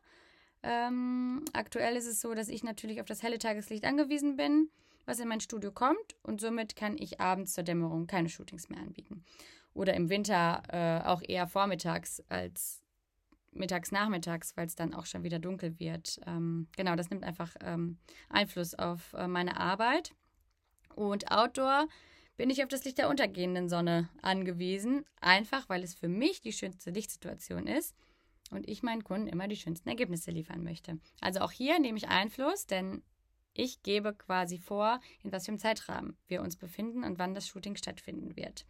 Ähm, 0.63 1.45
aktuell 1.53 1.97
ist 1.97 2.07
es 2.07 2.21
so, 2.21 2.35
dass 2.35 2.49
ich 2.49 2.65
natürlich 2.65 3.01
auf 3.01 3.07
das 3.07 3.23
helle 3.23 3.39
Tageslicht 3.39 3.85
angewiesen 3.85 4.37
bin 4.37 4.71
was 5.09 5.19
in 5.19 5.29
mein 5.29 5.41
Studio 5.41 5.73
kommt 5.73 6.17
und 6.23 6.41
somit 6.41 6.77
kann 6.77 6.97
ich 6.99 7.19
abends 7.19 7.55
zur 7.55 7.65
Dämmerung 7.65 8.07
keine 8.07 8.29
Shootings 8.29 8.69
mehr 8.69 8.79
anbieten. 8.79 9.25
Oder 9.73 9.95
im 9.95 10.11
Winter 10.11 10.63
äh, 10.69 11.07
auch 11.09 11.23
eher 11.27 11.49
vormittags 11.49 12.23
als 12.29 12.83
mittags, 13.59 13.93
nachmittags, 13.93 14.57
weil 14.57 14.67
es 14.67 14.75
dann 14.75 14.95
auch 14.95 15.07
schon 15.07 15.25
wieder 15.25 15.39
dunkel 15.39 15.79
wird. 15.79 16.21
Ähm, 16.27 16.69
genau, 16.77 16.97
das 16.97 17.11
nimmt 17.11 17.25
einfach 17.25 17.55
ähm, 17.61 17.99
Einfluss 18.29 18.75
auf 18.75 19.13
äh, 19.15 19.29
meine 19.29 19.59
Arbeit. 19.59 20.15
Und 20.95 21.31
Outdoor 21.31 21.87
bin 22.37 22.51
ich 22.51 22.63
auf 22.63 22.69
das 22.69 22.85
Licht 22.85 22.99
der 22.99 23.09
untergehenden 23.09 23.69
Sonne 23.69 24.09
angewiesen, 24.23 25.05
einfach 25.21 25.69
weil 25.69 25.83
es 25.83 25.95
für 25.95 26.09
mich 26.09 26.41
die 26.41 26.53
schönste 26.53 26.91
Lichtsituation 26.91 27.67
ist 27.67 27.95
und 28.51 28.69
ich 28.69 28.83
meinen 28.83 29.05
Kunden 29.05 29.27
immer 29.27 29.49
die 29.49 29.57
schönsten 29.57 29.89
Ergebnisse 29.89 30.31
liefern 30.31 30.63
möchte. 30.63 30.99
Also 31.21 31.41
auch 31.41 31.51
hier 31.51 31.79
nehme 31.81 31.99
ich 31.99 32.09
Einfluss, 32.09 32.67
denn 32.67 33.03
ich 33.55 33.83
gebe 33.83 34.15
quasi 34.15 34.59
vor, 34.59 35.01
in 35.25 35.33
was 35.33 35.45
für 35.45 35.51
einem 35.51 35.59
Zeitrahmen 35.59 36.17
wir 36.29 36.43
uns 36.43 36.57
befinden 36.57 37.03
und 37.03 37.19
wann 37.19 37.35
das 37.35 37.49
Shooting 37.49 37.77
stattfinden 37.77 38.37
wird. 38.37 38.65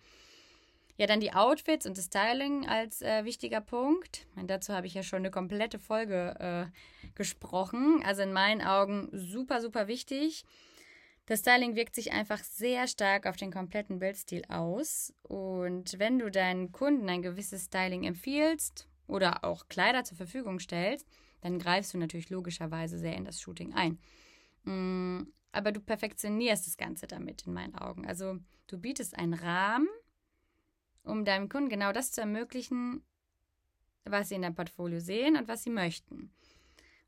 Ja, 0.98 1.06
dann 1.06 1.20
die 1.20 1.32
Outfits 1.32 1.86
und 1.86 1.96
das 1.96 2.06
Styling 2.06 2.66
als 2.66 3.02
äh, 3.02 3.24
wichtiger 3.24 3.60
Punkt. 3.60 4.26
Und 4.34 4.50
dazu 4.50 4.72
habe 4.72 4.88
ich 4.88 4.94
ja 4.94 5.04
schon 5.04 5.20
eine 5.20 5.30
komplette 5.30 5.78
Folge 5.78 6.34
äh, 6.40 7.12
gesprochen. 7.14 8.02
Also 8.04 8.22
in 8.22 8.32
meinen 8.32 8.60
Augen 8.60 9.08
super, 9.12 9.60
super 9.60 9.86
wichtig. 9.86 10.44
Das 11.26 11.40
Styling 11.40 11.76
wirkt 11.76 11.94
sich 11.94 12.10
einfach 12.10 12.42
sehr 12.42 12.88
stark 12.88 13.26
auf 13.26 13.36
den 13.36 13.52
kompletten 13.52 14.00
Bildstil 14.00 14.42
aus. 14.48 15.14
Und 15.22 16.00
wenn 16.00 16.18
du 16.18 16.32
deinen 16.32 16.72
Kunden 16.72 17.08
ein 17.08 17.22
gewisses 17.22 17.66
Styling 17.66 18.02
empfiehlst 18.02 18.88
oder 19.06 19.44
auch 19.44 19.68
Kleider 19.68 20.02
zur 20.02 20.16
Verfügung 20.16 20.58
stellst, 20.58 21.06
dann 21.42 21.60
greifst 21.60 21.94
du 21.94 21.98
natürlich 21.98 22.30
logischerweise 22.30 22.98
sehr 22.98 23.14
in 23.14 23.24
das 23.24 23.40
Shooting 23.40 23.72
ein. 23.72 24.00
Mm, 24.64 25.28
aber 25.52 25.70
du 25.70 25.78
perfektionierst 25.78 26.66
das 26.66 26.76
Ganze 26.76 27.06
damit 27.06 27.46
in 27.46 27.52
meinen 27.52 27.76
Augen. 27.76 28.04
Also 28.04 28.38
du 28.66 28.78
bietest 28.78 29.16
einen 29.16 29.34
Rahmen, 29.34 29.88
um 31.08 31.24
deinem 31.24 31.48
Kunden 31.48 31.68
genau 31.68 31.92
das 31.92 32.12
zu 32.12 32.20
ermöglichen, 32.20 33.02
was 34.04 34.28
sie 34.28 34.36
in 34.36 34.42
deinem 34.42 34.54
Portfolio 34.54 35.00
sehen 35.00 35.36
und 35.36 35.48
was 35.48 35.62
sie 35.62 35.70
möchten. 35.70 36.30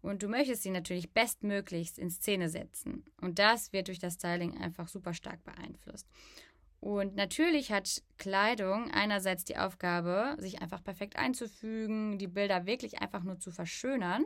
Und 0.03 0.23
du 0.23 0.29
möchtest 0.29 0.63
sie 0.63 0.71
natürlich 0.71 1.13
bestmöglichst 1.13 1.99
in 1.99 2.11
Szene 2.11 2.49
setzen. 2.49 3.05
Und 3.21 3.39
das 3.39 3.73
wird 3.73 3.89
durch 3.89 3.99
das 3.99 4.15
Styling 4.15 4.57
einfach 4.57 4.89
super 4.89 5.13
stark 5.13 5.45
beeinflusst. 5.45 6.09
Und 6.81 7.15
natürlich 7.15 7.71
hat 7.71 8.03
Kleidung 8.17 8.91
einerseits 8.91 9.45
die 9.45 9.59
Aufgabe, 9.59 10.37
sich 10.39 10.63
einfach 10.63 10.83
perfekt 10.83 11.17
einzufügen, 11.17 12.19
die 12.19 12.29
Bilder 12.29 12.65
wirklich 12.65 13.03
einfach 13.03 13.23
nur 13.23 13.39
zu 13.39 13.51
verschönern. 13.51 14.25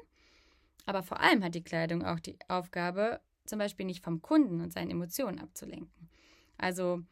Aber 0.87 1.03
vor 1.03 1.19
allem 1.21 1.43
hat 1.43 1.57
die 1.57 1.65
Kleidung 1.65 2.05
auch 2.05 2.21
die 2.21 2.39
Aufgabe, 2.47 3.21
zum 3.45 3.59
Beispiel 3.59 3.87
nicht 3.87 4.05
vom 4.05 4.23
Kunden 4.23 4.61
und 4.61 4.73
seinen 4.73 4.91
Emotionen 4.91 5.41
abzulenken. 5.41 6.09
Also 6.57 7.03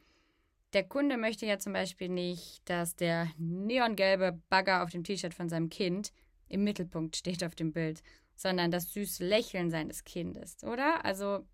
der 0.72 0.84
Kunde 0.84 1.16
möchte 1.16 1.46
ja 1.46 1.58
zum 1.58 1.72
Beispiel 1.72 2.08
nicht, 2.08 2.68
dass 2.68 2.96
der 2.96 3.30
neongelbe 3.36 4.40
Bagger 4.48 4.82
auf 4.82 4.90
dem 4.90 5.04
T-Shirt 5.04 5.34
von 5.34 5.48
seinem 5.48 5.68
Kind 5.68 6.12
im 6.48 6.64
Mittelpunkt 6.64 7.16
steht 7.16 7.44
auf 7.44 7.54
dem 7.54 7.72
Bild, 7.72 8.02
sondern 8.34 8.70
das 8.70 8.92
süße 8.92 9.26
Lächeln 9.26 9.70
seines 9.70 10.04
Kindes, 10.04 10.62
oder? 10.64 11.04
Also 11.04 11.46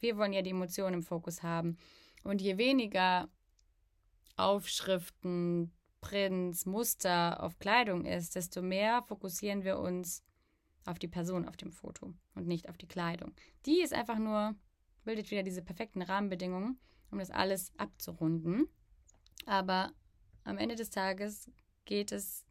wir 0.00 0.16
wollen 0.16 0.32
ja 0.32 0.42
die 0.42 0.50
Emotionen 0.50 0.94
im 0.94 1.02
Fokus 1.02 1.42
haben. 1.42 1.76
Und 2.24 2.40
je 2.40 2.58
weniger 2.58 3.28
Aufschriften, 4.36 5.72
Prints, 6.00 6.66
Muster 6.66 7.42
auf 7.42 7.58
Kleidung 7.58 8.04
ist, 8.04 8.36
desto 8.36 8.62
mehr 8.62 9.02
fokussieren 9.02 9.64
wir 9.64 9.78
uns 9.78 10.22
auf 10.84 10.98
die 10.98 11.08
Person 11.08 11.48
auf 11.48 11.56
dem 11.56 11.72
Foto 11.72 12.14
und 12.34 12.46
nicht 12.46 12.68
auf 12.68 12.78
die 12.78 12.86
Kleidung. 12.86 13.34
Die 13.66 13.82
ist 13.82 13.92
einfach 13.92 14.18
nur, 14.18 14.54
bildet 15.04 15.30
wieder 15.30 15.42
diese 15.42 15.62
perfekten 15.62 16.02
Rahmenbedingungen, 16.02 16.78
um 17.10 17.18
das 17.18 17.30
alles 17.30 17.72
abzurunden. 17.76 18.68
Aber 19.46 19.92
am 20.44 20.58
Ende 20.58 20.74
des 20.74 20.90
Tages 20.90 21.50
geht 21.84 22.12
es 22.12 22.44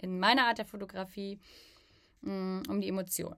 in 0.00 0.18
meiner 0.18 0.46
Art 0.46 0.58
der 0.58 0.66
Fotografie 0.66 1.40
mh, 2.22 2.32
mm, 2.32 2.62
um 2.68 2.80
die 2.80 2.88
Emotion. 2.88 3.36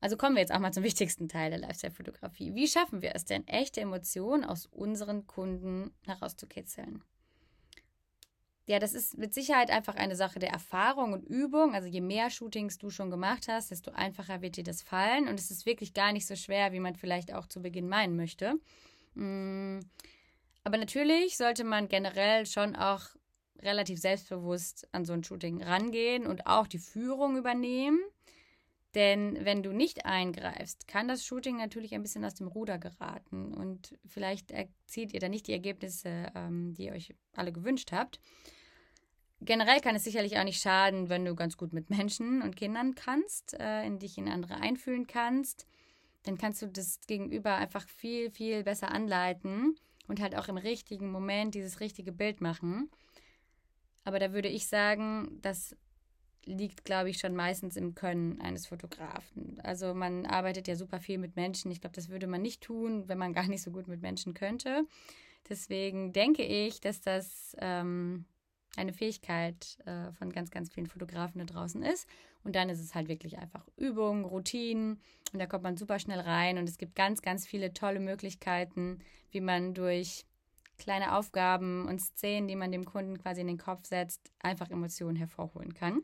Also 0.00 0.16
kommen 0.16 0.34
wir 0.34 0.40
jetzt 0.40 0.52
auch 0.52 0.60
mal 0.60 0.72
zum 0.72 0.82
wichtigsten 0.82 1.28
Teil 1.28 1.50
der 1.50 1.58
Lifestyle-Fotografie. 1.58 2.54
Wie 2.54 2.66
schaffen 2.66 3.02
wir 3.02 3.14
es 3.14 3.26
denn, 3.26 3.46
echte 3.46 3.82
Emotionen 3.82 4.44
aus 4.44 4.66
unseren 4.66 5.26
Kunden 5.26 5.90
herauszukitzeln? 6.06 7.04
Ja, 8.66 8.78
das 8.78 8.94
ist 8.94 9.18
mit 9.18 9.34
Sicherheit 9.34 9.68
einfach 9.70 9.96
eine 9.96 10.16
Sache 10.16 10.38
der 10.38 10.50
Erfahrung 10.50 11.12
und 11.12 11.24
Übung. 11.24 11.74
Also 11.74 11.88
je 11.88 12.00
mehr 12.00 12.30
Shootings 12.30 12.78
du 12.78 12.88
schon 12.88 13.10
gemacht 13.10 13.48
hast, 13.48 13.72
desto 13.72 13.90
einfacher 13.90 14.42
wird 14.42 14.56
dir 14.56 14.64
das 14.64 14.80
fallen. 14.80 15.28
Und 15.28 15.38
es 15.38 15.50
ist 15.50 15.66
wirklich 15.66 15.92
gar 15.92 16.12
nicht 16.12 16.26
so 16.26 16.36
schwer, 16.36 16.72
wie 16.72 16.80
man 16.80 16.94
vielleicht 16.94 17.34
auch 17.34 17.46
zu 17.46 17.60
Beginn 17.60 17.88
meinen 17.88 18.16
möchte. 18.16 18.54
Mm, 19.14 19.80
aber 20.64 20.78
natürlich 20.78 21.36
sollte 21.36 21.64
man 21.64 21.88
generell 21.88 22.46
schon 22.46 22.76
auch 22.76 23.02
relativ 23.62 24.00
selbstbewusst 24.00 24.88
an 24.92 25.04
so 25.04 25.12
ein 25.12 25.24
Shooting 25.24 25.62
rangehen 25.62 26.26
und 26.26 26.46
auch 26.46 26.66
die 26.66 26.78
Führung 26.78 27.36
übernehmen. 27.36 28.00
Denn 28.94 29.44
wenn 29.44 29.62
du 29.62 29.72
nicht 29.72 30.04
eingreifst, 30.04 30.88
kann 30.88 31.06
das 31.06 31.24
Shooting 31.24 31.56
natürlich 31.56 31.94
ein 31.94 32.02
bisschen 32.02 32.24
aus 32.24 32.34
dem 32.34 32.48
Ruder 32.48 32.78
geraten 32.78 33.54
und 33.54 33.96
vielleicht 34.04 34.50
erzielt 34.50 35.12
ihr 35.12 35.20
dann 35.20 35.30
nicht 35.30 35.46
die 35.46 35.52
Ergebnisse, 35.52 36.32
ähm, 36.34 36.74
die 36.74 36.86
ihr 36.86 36.92
euch 36.92 37.14
alle 37.32 37.52
gewünscht 37.52 37.92
habt. 37.92 38.18
Generell 39.42 39.80
kann 39.80 39.94
es 39.94 40.04
sicherlich 40.04 40.38
auch 40.38 40.44
nicht 40.44 40.60
schaden, 40.60 41.08
wenn 41.08 41.24
du 41.24 41.34
ganz 41.34 41.56
gut 41.56 41.72
mit 41.72 41.88
Menschen 41.88 42.42
und 42.42 42.56
Kindern 42.56 42.94
kannst, 42.94 43.54
äh, 43.58 43.84
in 43.86 43.98
dich 43.98 44.18
in 44.18 44.28
andere 44.28 44.56
einfühlen 44.56 45.06
kannst. 45.06 45.66
Dann 46.24 46.38
kannst 46.38 46.62
du 46.62 46.66
das 46.66 47.00
Gegenüber 47.06 47.54
einfach 47.56 47.86
viel, 47.88 48.30
viel 48.30 48.62
besser 48.62 48.90
anleiten 48.92 49.76
und 50.06 50.20
halt 50.20 50.36
auch 50.36 50.48
im 50.48 50.56
richtigen 50.56 51.10
Moment 51.10 51.54
dieses 51.54 51.80
richtige 51.80 52.12
Bild 52.12 52.40
machen. 52.40 52.90
Aber 54.04 54.18
da 54.18 54.32
würde 54.32 54.48
ich 54.48 54.66
sagen, 54.66 55.38
dass 55.42 55.76
liegt, 56.44 56.84
glaube 56.84 57.10
ich, 57.10 57.18
schon 57.18 57.34
meistens 57.34 57.76
im 57.76 57.94
Können 57.94 58.40
eines 58.40 58.66
Fotografen. 58.66 59.60
Also 59.62 59.94
man 59.94 60.26
arbeitet 60.26 60.68
ja 60.68 60.74
super 60.74 61.00
viel 61.00 61.18
mit 61.18 61.36
Menschen. 61.36 61.70
Ich 61.70 61.80
glaube, 61.80 61.94
das 61.94 62.08
würde 62.08 62.26
man 62.26 62.42
nicht 62.42 62.62
tun, 62.62 63.08
wenn 63.08 63.18
man 63.18 63.32
gar 63.34 63.46
nicht 63.46 63.62
so 63.62 63.70
gut 63.70 63.88
mit 63.88 64.00
Menschen 64.00 64.34
könnte. 64.34 64.86
Deswegen 65.48 66.12
denke 66.12 66.42
ich, 66.42 66.80
dass 66.80 67.00
das 67.00 67.56
ähm, 67.58 68.24
eine 68.76 68.92
Fähigkeit 68.92 69.78
äh, 69.84 70.12
von 70.12 70.30
ganz, 70.30 70.50
ganz 70.50 70.72
vielen 70.72 70.86
Fotografen 70.86 71.38
da 71.38 71.44
draußen 71.44 71.82
ist. 71.82 72.06
Und 72.42 72.56
dann 72.56 72.68
ist 72.68 72.80
es 72.80 72.94
halt 72.94 73.08
wirklich 73.08 73.38
einfach 73.38 73.66
Übung, 73.76 74.24
Routinen 74.24 75.00
und 75.32 75.38
da 75.38 75.46
kommt 75.46 75.62
man 75.62 75.76
super 75.76 75.98
schnell 75.98 76.20
rein 76.20 76.58
und 76.58 76.68
es 76.68 76.78
gibt 76.78 76.94
ganz, 76.94 77.20
ganz 77.22 77.46
viele 77.46 77.72
tolle 77.74 78.00
Möglichkeiten, 78.00 79.00
wie 79.30 79.40
man 79.40 79.74
durch 79.74 80.24
kleine 80.78 81.14
Aufgaben 81.14 81.86
und 81.86 82.00
Szenen, 82.00 82.48
die 82.48 82.56
man 82.56 82.72
dem 82.72 82.84
Kunden 82.84 83.18
quasi 83.18 83.42
in 83.42 83.46
den 83.46 83.58
Kopf 83.58 83.86
setzt, 83.86 84.32
einfach 84.40 84.70
Emotionen 84.70 85.16
hervorholen 85.16 85.74
kann. 85.74 86.02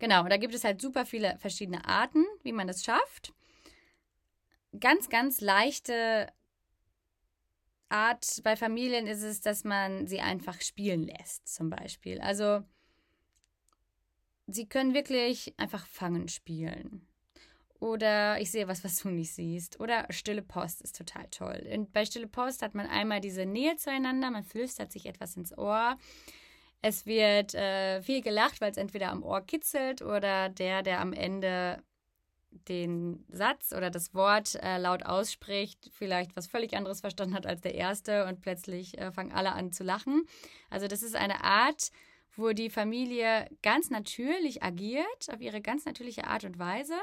Genau, 0.00 0.24
da 0.24 0.36
gibt 0.38 0.54
es 0.54 0.64
halt 0.64 0.80
super 0.80 1.06
viele 1.06 1.38
verschiedene 1.38 1.84
Arten, 1.86 2.24
wie 2.42 2.52
man 2.52 2.66
das 2.66 2.82
schafft. 2.82 3.32
Ganz, 4.78 5.08
ganz 5.08 5.40
leichte 5.40 6.32
Art 7.90 8.40
bei 8.44 8.56
Familien 8.56 9.06
ist 9.06 9.22
es, 9.22 9.40
dass 9.40 9.64
man 9.64 10.06
sie 10.06 10.20
einfach 10.20 10.60
spielen 10.60 11.02
lässt, 11.02 11.48
zum 11.48 11.70
Beispiel. 11.70 12.20
Also, 12.20 12.62
sie 14.54 14.66
können 14.66 14.94
wirklich 14.94 15.54
einfach 15.58 15.86
fangen 15.86 16.28
spielen. 16.28 17.06
Oder 17.80 18.38
ich 18.40 18.50
sehe 18.50 18.68
was, 18.68 18.84
was 18.84 18.98
du 18.98 19.08
nicht 19.08 19.32
siehst. 19.32 19.80
Oder 19.80 20.06
Stille 20.10 20.42
Post 20.42 20.82
ist 20.82 20.96
total 20.96 21.26
toll. 21.30 21.66
Und 21.72 21.92
bei 21.92 22.04
Stille 22.04 22.26
Post 22.26 22.60
hat 22.60 22.74
man 22.74 22.86
einmal 22.86 23.20
diese 23.20 23.46
Nähe 23.46 23.76
zueinander, 23.76 24.30
man 24.30 24.44
flüstert 24.44 24.92
sich 24.92 25.06
etwas 25.06 25.36
ins 25.36 25.56
Ohr. 25.56 25.96
Es 26.82 27.06
wird 27.06 27.54
äh, 27.54 28.02
viel 28.02 28.20
gelacht, 28.20 28.60
weil 28.60 28.70
es 28.70 28.76
entweder 28.76 29.10
am 29.10 29.22
Ohr 29.22 29.40
kitzelt 29.40 30.02
oder 30.02 30.50
der, 30.50 30.82
der 30.82 31.00
am 31.00 31.12
Ende 31.12 31.82
den 32.50 33.24
Satz 33.28 33.72
oder 33.72 33.90
das 33.90 34.12
Wort 34.12 34.56
äh, 34.56 34.78
laut 34.78 35.04
ausspricht, 35.04 35.90
vielleicht 35.92 36.36
was 36.36 36.48
völlig 36.48 36.76
anderes 36.76 37.00
verstanden 37.00 37.34
hat 37.34 37.46
als 37.46 37.60
der 37.60 37.74
erste 37.74 38.26
und 38.26 38.40
plötzlich 38.40 38.98
äh, 38.98 39.12
fangen 39.12 39.32
alle 39.32 39.52
an 39.52 39.72
zu 39.72 39.84
lachen. 39.84 40.24
Also 40.68 40.86
das 40.86 41.02
ist 41.02 41.14
eine 41.16 41.44
Art, 41.44 41.90
wo 42.36 42.52
die 42.52 42.70
Familie 42.70 43.48
ganz 43.62 43.90
natürlich 43.90 44.62
agiert, 44.62 45.32
auf 45.32 45.40
ihre 45.40 45.60
ganz 45.60 45.84
natürliche 45.84 46.26
Art 46.26 46.44
und 46.44 46.58
Weise. 46.58 46.96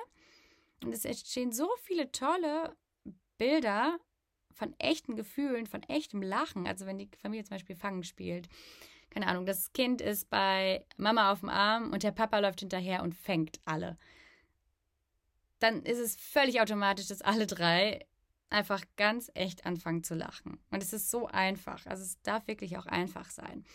Und 0.83 0.93
es 0.93 1.05
entstehen 1.05 1.51
so 1.51 1.69
viele 1.83 2.11
tolle 2.11 2.75
Bilder 3.37 3.99
von 4.51 4.73
echten 4.79 5.15
Gefühlen, 5.15 5.67
von 5.67 5.83
echtem 5.83 6.21
Lachen. 6.21 6.67
Also 6.67 6.85
wenn 6.85 6.97
die 6.97 7.09
Familie 7.21 7.43
zum 7.43 7.55
Beispiel 7.55 7.75
Fangen 7.75 8.03
spielt 8.03 8.49
keine 9.09 9.27
Ahnung, 9.27 9.45
das 9.45 9.73
Kind 9.73 10.01
ist 10.01 10.29
bei 10.29 10.85
Mama 10.97 11.31
auf 11.31 11.39
dem 11.39 11.49
Arm 11.49 11.91
und 11.91 12.03
der 12.03 12.11
Papa 12.11 12.39
läuft 12.39 12.59
hinterher 12.59 13.03
und 13.03 13.15
fängt 13.15 13.59
alle. 13.65 13.97
Dann 15.59 15.81
ist 15.83 15.99
es 15.99 16.15
völlig 16.15 16.61
automatisch, 16.61 17.07
dass 17.07 17.21
alle 17.21 17.47
drei 17.47 18.05
einfach 18.49 18.83
ganz 18.95 19.31
echt 19.33 19.65
anfangen 19.65 20.03
zu 20.03 20.13
lachen. 20.13 20.59
Und 20.69 20.83
es 20.83 20.93
ist 20.93 21.09
so 21.09 21.27
einfach. 21.27 21.85
Also 21.87 22.03
es 22.03 22.21
darf 22.21 22.47
wirklich 22.47 22.77
auch 22.77 22.85
einfach 22.85 23.29
sein. 23.29 23.65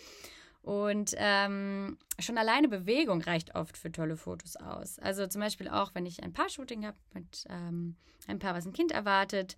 Und 0.63 1.15
ähm, 1.17 1.99
schon 2.21 2.39
alleine 2.39 2.69
Bewegung 2.69 3.21
reicht 3.21 3.55
oft 3.57 3.77
für 3.77 3.91
tolle 3.91 4.17
Fotos 4.17 4.57
aus. 4.57 4.99
Also 5.01 5.27
zum 5.27 5.41
Beispiel 5.41 5.69
auch, 5.69 5.95
wenn 5.95 6.07
ich 6.07 6.23
ein 6.23 6.33
Paar-Shooting 6.33 6.87
habe 6.87 6.97
mit 7.15 7.45
ähm, 7.49 7.97
einem 8.29 8.39
Paar, 8.39 8.55
was 8.55 8.65
ein 8.65 8.73
Kind 8.73 8.93
erwartet, 8.93 9.57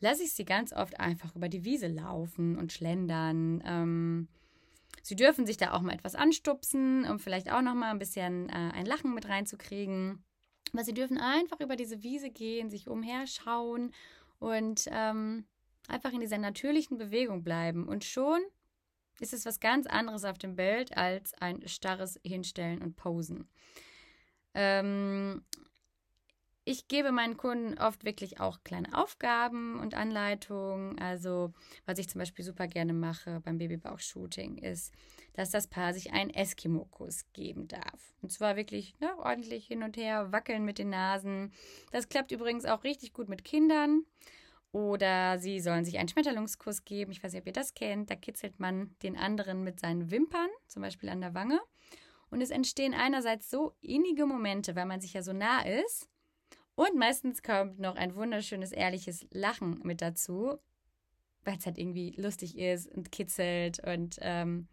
lasse 0.00 0.24
ich 0.24 0.32
sie 0.32 0.44
ganz 0.44 0.72
oft 0.72 0.98
einfach 0.98 1.36
über 1.36 1.48
die 1.48 1.64
Wiese 1.64 1.86
laufen 1.86 2.58
und 2.58 2.72
schlendern. 2.72 3.62
Ähm, 3.64 4.28
Sie 5.02 5.16
dürfen 5.16 5.46
sich 5.46 5.56
da 5.56 5.72
auch 5.72 5.80
mal 5.80 5.94
etwas 5.94 6.14
anstupsen, 6.14 7.04
um 7.04 7.18
vielleicht 7.18 7.50
auch 7.50 7.62
noch 7.62 7.74
mal 7.74 7.90
ein 7.90 7.98
bisschen 7.98 8.48
äh, 8.48 8.70
ein 8.72 8.86
Lachen 8.86 9.14
mit 9.14 9.28
reinzukriegen. 9.28 10.24
Aber 10.72 10.84
sie 10.84 10.94
dürfen 10.94 11.18
einfach 11.18 11.60
über 11.60 11.76
diese 11.76 12.02
Wiese 12.02 12.30
gehen, 12.30 12.70
sich 12.70 12.88
umherschauen 12.88 13.92
und 14.38 14.88
ähm, 14.90 15.44
einfach 15.88 16.12
in 16.12 16.20
dieser 16.20 16.38
natürlichen 16.38 16.98
Bewegung 16.98 17.42
bleiben. 17.42 17.88
Und 17.88 18.04
schon 18.04 18.40
ist 19.22 19.32
es 19.32 19.46
was 19.46 19.60
ganz 19.60 19.86
anderes 19.86 20.24
auf 20.24 20.36
dem 20.36 20.56
Bild 20.56 20.96
als 20.96 21.32
ein 21.34 21.66
starres 21.68 22.18
Hinstellen 22.24 22.82
und 22.82 22.96
Posen. 22.96 23.48
Ähm, 24.52 25.44
ich 26.64 26.88
gebe 26.88 27.12
meinen 27.12 27.36
Kunden 27.36 27.78
oft 27.78 28.04
wirklich 28.04 28.40
auch 28.40 28.62
kleine 28.64 28.96
Aufgaben 28.96 29.78
und 29.78 29.94
Anleitungen. 29.94 30.98
Also, 30.98 31.52
was 31.86 31.98
ich 31.98 32.08
zum 32.08 32.18
Beispiel 32.18 32.44
super 32.44 32.66
gerne 32.66 32.92
mache 32.92 33.40
beim 33.40 33.58
Babybauch-Shooting, 33.58 34.58
ist, 34.58 34.92
dass 35.34 35.50
das 35.50 35.68
Paar 35.68 35.94
sich 35.94 36.12
einen 36.12 36.30
Eskimo-Kuss 36.30 37.26
geben 37.32 37.68
darf. 37.68 38.14
Und 38.22 38.32
zwar 38.32 38.56
wirklich 38.56 38.98
ne, 39.00 39.10
ordentlich 39.18 39.66
hin 39.66 39.84
und 39.84 39.96
her, 39.96 40.32
wackeln 40.32 40.64
mit 40.64 40.78
den 40.78 40.90
Nasen. 40.90 41.52
Das 41.92 42.08
klappt 42.08 42.32
übrigens 42.32 42.64
auch 42.64 42.84
richtig 42.84 43.12
gut 43.12 43.28
mit 43.28 43.44
Kindern. 43.44 44.04
Oder 44.72 45.38
sie 45.38 45.60
sollen 45.60 45.84
sich 45.84 45.98
einen 45.98 46.08
Schmetterlungskuss 46.08 46.84
geben. 46.84 47.12
Ich 47.12 47.22
weiß 47.22 47.32
nicht, 47.32 47.42
ob 47.42 47.46
ihr 47.46 47.52
das 47.52 47.74
kennt. 47.74 48.10
Da 48.10 48.16
kitzelt 48.16 48.58
man 48.58 48.96
den 49.02 49.16
anderen 49.16 49.62
mit 49.64 49.80
seinen 49.80 50.10
Wimpern, 50.10 50.48
zum 50.66 50.82
Beispiel 50.82 51.10
an 51.10 51.20
der 51.20 51.34
Wange. 51.34 51.60
Und 52.30 52.40
es 52.40 52.50
entstehen 52.50 52.94
einerseits 52.94 53.50
so 53.50 53.74
innige 53.82 54.24
Momente, 54.24 54.74
weil 54.74 54.86
man 54.86 55.02
sich 55.02 55.12
ja 55.12 55.22
so 55.22 55.34
nah 55.34 55.60
ist 55.60 56.08
und 56.74 56.96
meistens 56.96 57.42
kommt 57.42 57.78
noch 57.78 57.96
ein 57.96 58.14
wunderschönes, 58.14 58.72
ehrliches 58.72 59.26
Lachen 59.30 59.80
mit 59.82 60.00
dazu, 60.00 60.58
weil 61.44 61.58
es 61.58 61.66
halt 61.66 61.78
irgendwie 61.78 62.14
lustig 62.16 62.56
ist 62.56 62.88
und 62.88 63.12
kitzelt 63.12 63.80
und 63.86 64.16
ähm, 64.20 64.68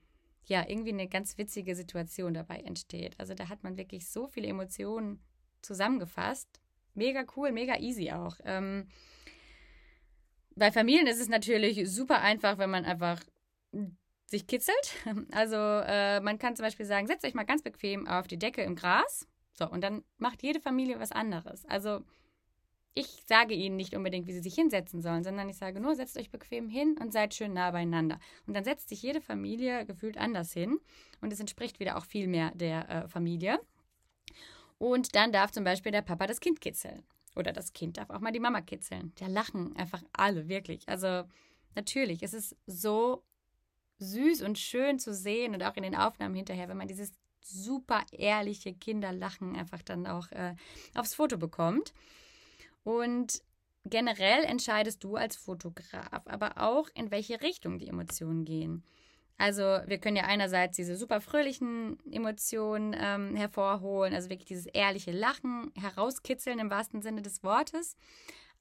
ja, 0.46 0.68
irgendwie 0.68 0.94
eine 0.94 1.08
ganz 1.08 1.38
witzige 1.38 1.76
Situation 1.76 2.34
dabei 2.34 2.58
entsteht. 2.58 3.20
Also 3.20 3.34
da 3.34 3.50
hat 3.50 3.64
man 3.64 3.78
wirklich 3.78 4.10
so 4.10 4.28
viele 4.28 4.48
Emotionen 4.48 5.22
zusammengefasst. 5.62 6.48
Mega 6.96 7.26
cool, 7.36 7.52
mega 7.52 7.78
easy 7.78 8.12
auch. 8.12 8.38
Ähm, 8.46 8.88
bei 10.60 10.72
Familien 10.72 11.08
ist 11.08 11.20
es 11.20 11.30
natürlich 11.30 11.90
super 11.90 12.22
einfach, 12.22 12.58
wenn 12.58 12.70
man 12.70 12.86
einfach 12.86 13.20
sich 14.26 14.46
kitzelt. 14.46 14.76
Also 15.32 15.56
äh, 15.56 16.20
man 16.20 16.38
kann 16.38 16.56
zum 16.56 16.66
Beispiel 16.66 16.86
sagen, 16.86 17.08
setzt 17.08 17.26
euch 17.26 17.34
mal 17.34 17.46
ganz 17.46 17.64
bequem 17.64 18.08
auf 18.08 18.28
die 18.28 18.38
Decke 18.38 18.62
im 18.62 18.76
Gras 18.76 19.28
so, 19.60 19.70
und 19.70 19.82
dann 19.82 20.04
macht 20.18 20.42
jede 20.42 20.62
Familie 20.62 21.00
was 21.02 21.12
anderes. 21.12 21.66
Also 21.66 22.00
ich 22.94 23.24
sage 23.28 23.54
ihnen 23.54 23.76
nicht 23.76 23.94
unbedingt, 23.94 24.26
wie 24.26 24.32
sie 24.32 24.40
sich 24.40 24.56
hinsetzen 24.56 25.02
sollen, 25.02 25.24
sondern 25.24 25.50
ich 25.50 25.58
sage 25.58 25.82
nur, 25.82 25.96
setzt 25.96 26.18
euch 26.18 26.32
bequem 26.32 26.70
hin 26.70 26.98
und 26.98 27.12
seid 27.12 27.34
schön 27.34 27.54
nah 27.54 27.70
beieinander. 27.72 28.20
Und 28.48 28.56
dann 28.56 28.64
setzt 28.64 28.88
sich 28.88 29.02
jede 29.02 29.20
Familie 29.20 29.86
gefühlt 29.86 30.18
anders 30.18 30.54
hin 30.54 30.80
und 31.20 31.34
es 31.34 31.42
entspricht 31.42 31.80
wieder 31.82 31.98
auch 31.98 32.06
viel 32.06 32.28
mehr 32.28 32.52
der 32.56 32.90
äh, 32.90 33.08
Familie. 33.10 33.60
Und 34.78 35.14
dann 35.16 35.34
darf 35.34 35.52
zum 35.52 35.66
Beispiel 35.66 35.92
der 35.92 36.04
Papa 36.04 36.26
das 36.26 36.40
Kind 36.40 36.62
kitzeln. 36.62 37.04
Oder 37.36 37.54
das 37.54 37.74
Kind 37.74 37.98
darf 37.98 38.10
auch 38.10 38.20
mal 38.20 38.32
die 38.32 38.40
Mama 38.40 38.62
kitzeln. 38.62 39.14
Da 39.20 39.28
lachen 39.28 39.76
einfach 39.76 40.04
alle, 40.14 40.48
wirklich. 40.48 40.88
Also 40.90 41.24
natürlich, 41.76 42.24
es 42.24 42.34
ist 42.34 42.56
so 42.66 43.24
süß 44.00 44.42
und 44.44 44.58
schön 44.58 45.00
zu 45.00 45.14
sehen 45.14 45.54
und 45.54 45.64
auch 45.64 45.76
in 45.76 45.84
den 45.84 45.96
Aufnahmen 45.96 46.36
hinterher, 46.36 46.70
wenn 46.70 46.78
man 46.78 46.88
dieses 46.88 47.12
super 47.42 48.04
ehrliche 48.12 48.74
Kinderlachen 48.74 49.56
einfach 49.56 49.82
dann 49.82 50.08
auch 50.08 50.32
äh, 50.32 50.56
aufs 50.96 51.16
Foto 51.16 51.38
bekommt. 51.38 51.94
Und 52.84 53.42
generell 53.86 54.44
entscheidest 54.44 55.04
du 55.04 55.16
als 55.16 55.36
Fotograf 55.36 56.26
aber 56.26 56.58
auch, 56.58 56.90
in 56.94 57.12
welche 57.12 57.42
Richtung 57.42 57.80
die 57.80 57.88
Emotionen 57.88 58.46
gehen. 58.46 58.84
Also 59.40 59.64
wir 59.86 60.00
können 60.00 60.18
ja 60.18 60.26
einerseits 60.26 60.76
diese 60.76 60.98
super 60.98 61.22
fröhlichen 61.22 61.98
Emotionen 62.12 62.94
ähm, 63.00 63.38
hervorholen, 63.38 64.14
also 64.14 64.30
wirklich 64.30 64.50
dieses 64.50 64.66
ehrliche 64.66 65.12
Lachen 65.12 65.72
herauskitzeln 65.80 66.60
im 66.60 66.70
wahrsten 66.70 67.02
Sinne 67.02 67.22
des 67.22 67.42
Wortes. 67.42 67.96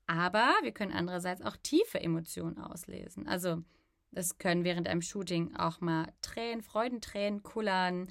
Aber 0.06 0.54
wir 0.62 0.70
können 0.70 0.92
andererseits 0.92 1.42
auch 1.42 1.56
tiefe 1.56 2.00
Emotionen 2.00 2.58
auslesen. 2.58 3.26
Also 3.26 3.64
es 4.12 4.38
können 4.38 4.62
während 4.62 4.87
einem 4.87 5.02
Shooting 5.02 5.56
auch 5.56 5.80
mal 5.80 6.06
Tränen, 6.23 6.62
Freudentränen 6.62 7.42
kullern 7.42 8.08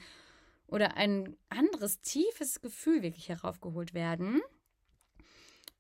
oder 0.67 0.97
ein 0.97 1.37
anderes 1.47 2.01
tiefes 2.01 2.59
Gefühl 2.59 3.01
wirklich 3.01 3.29
heraufgeholt 3.29 3.93
werden. 3.93 4.41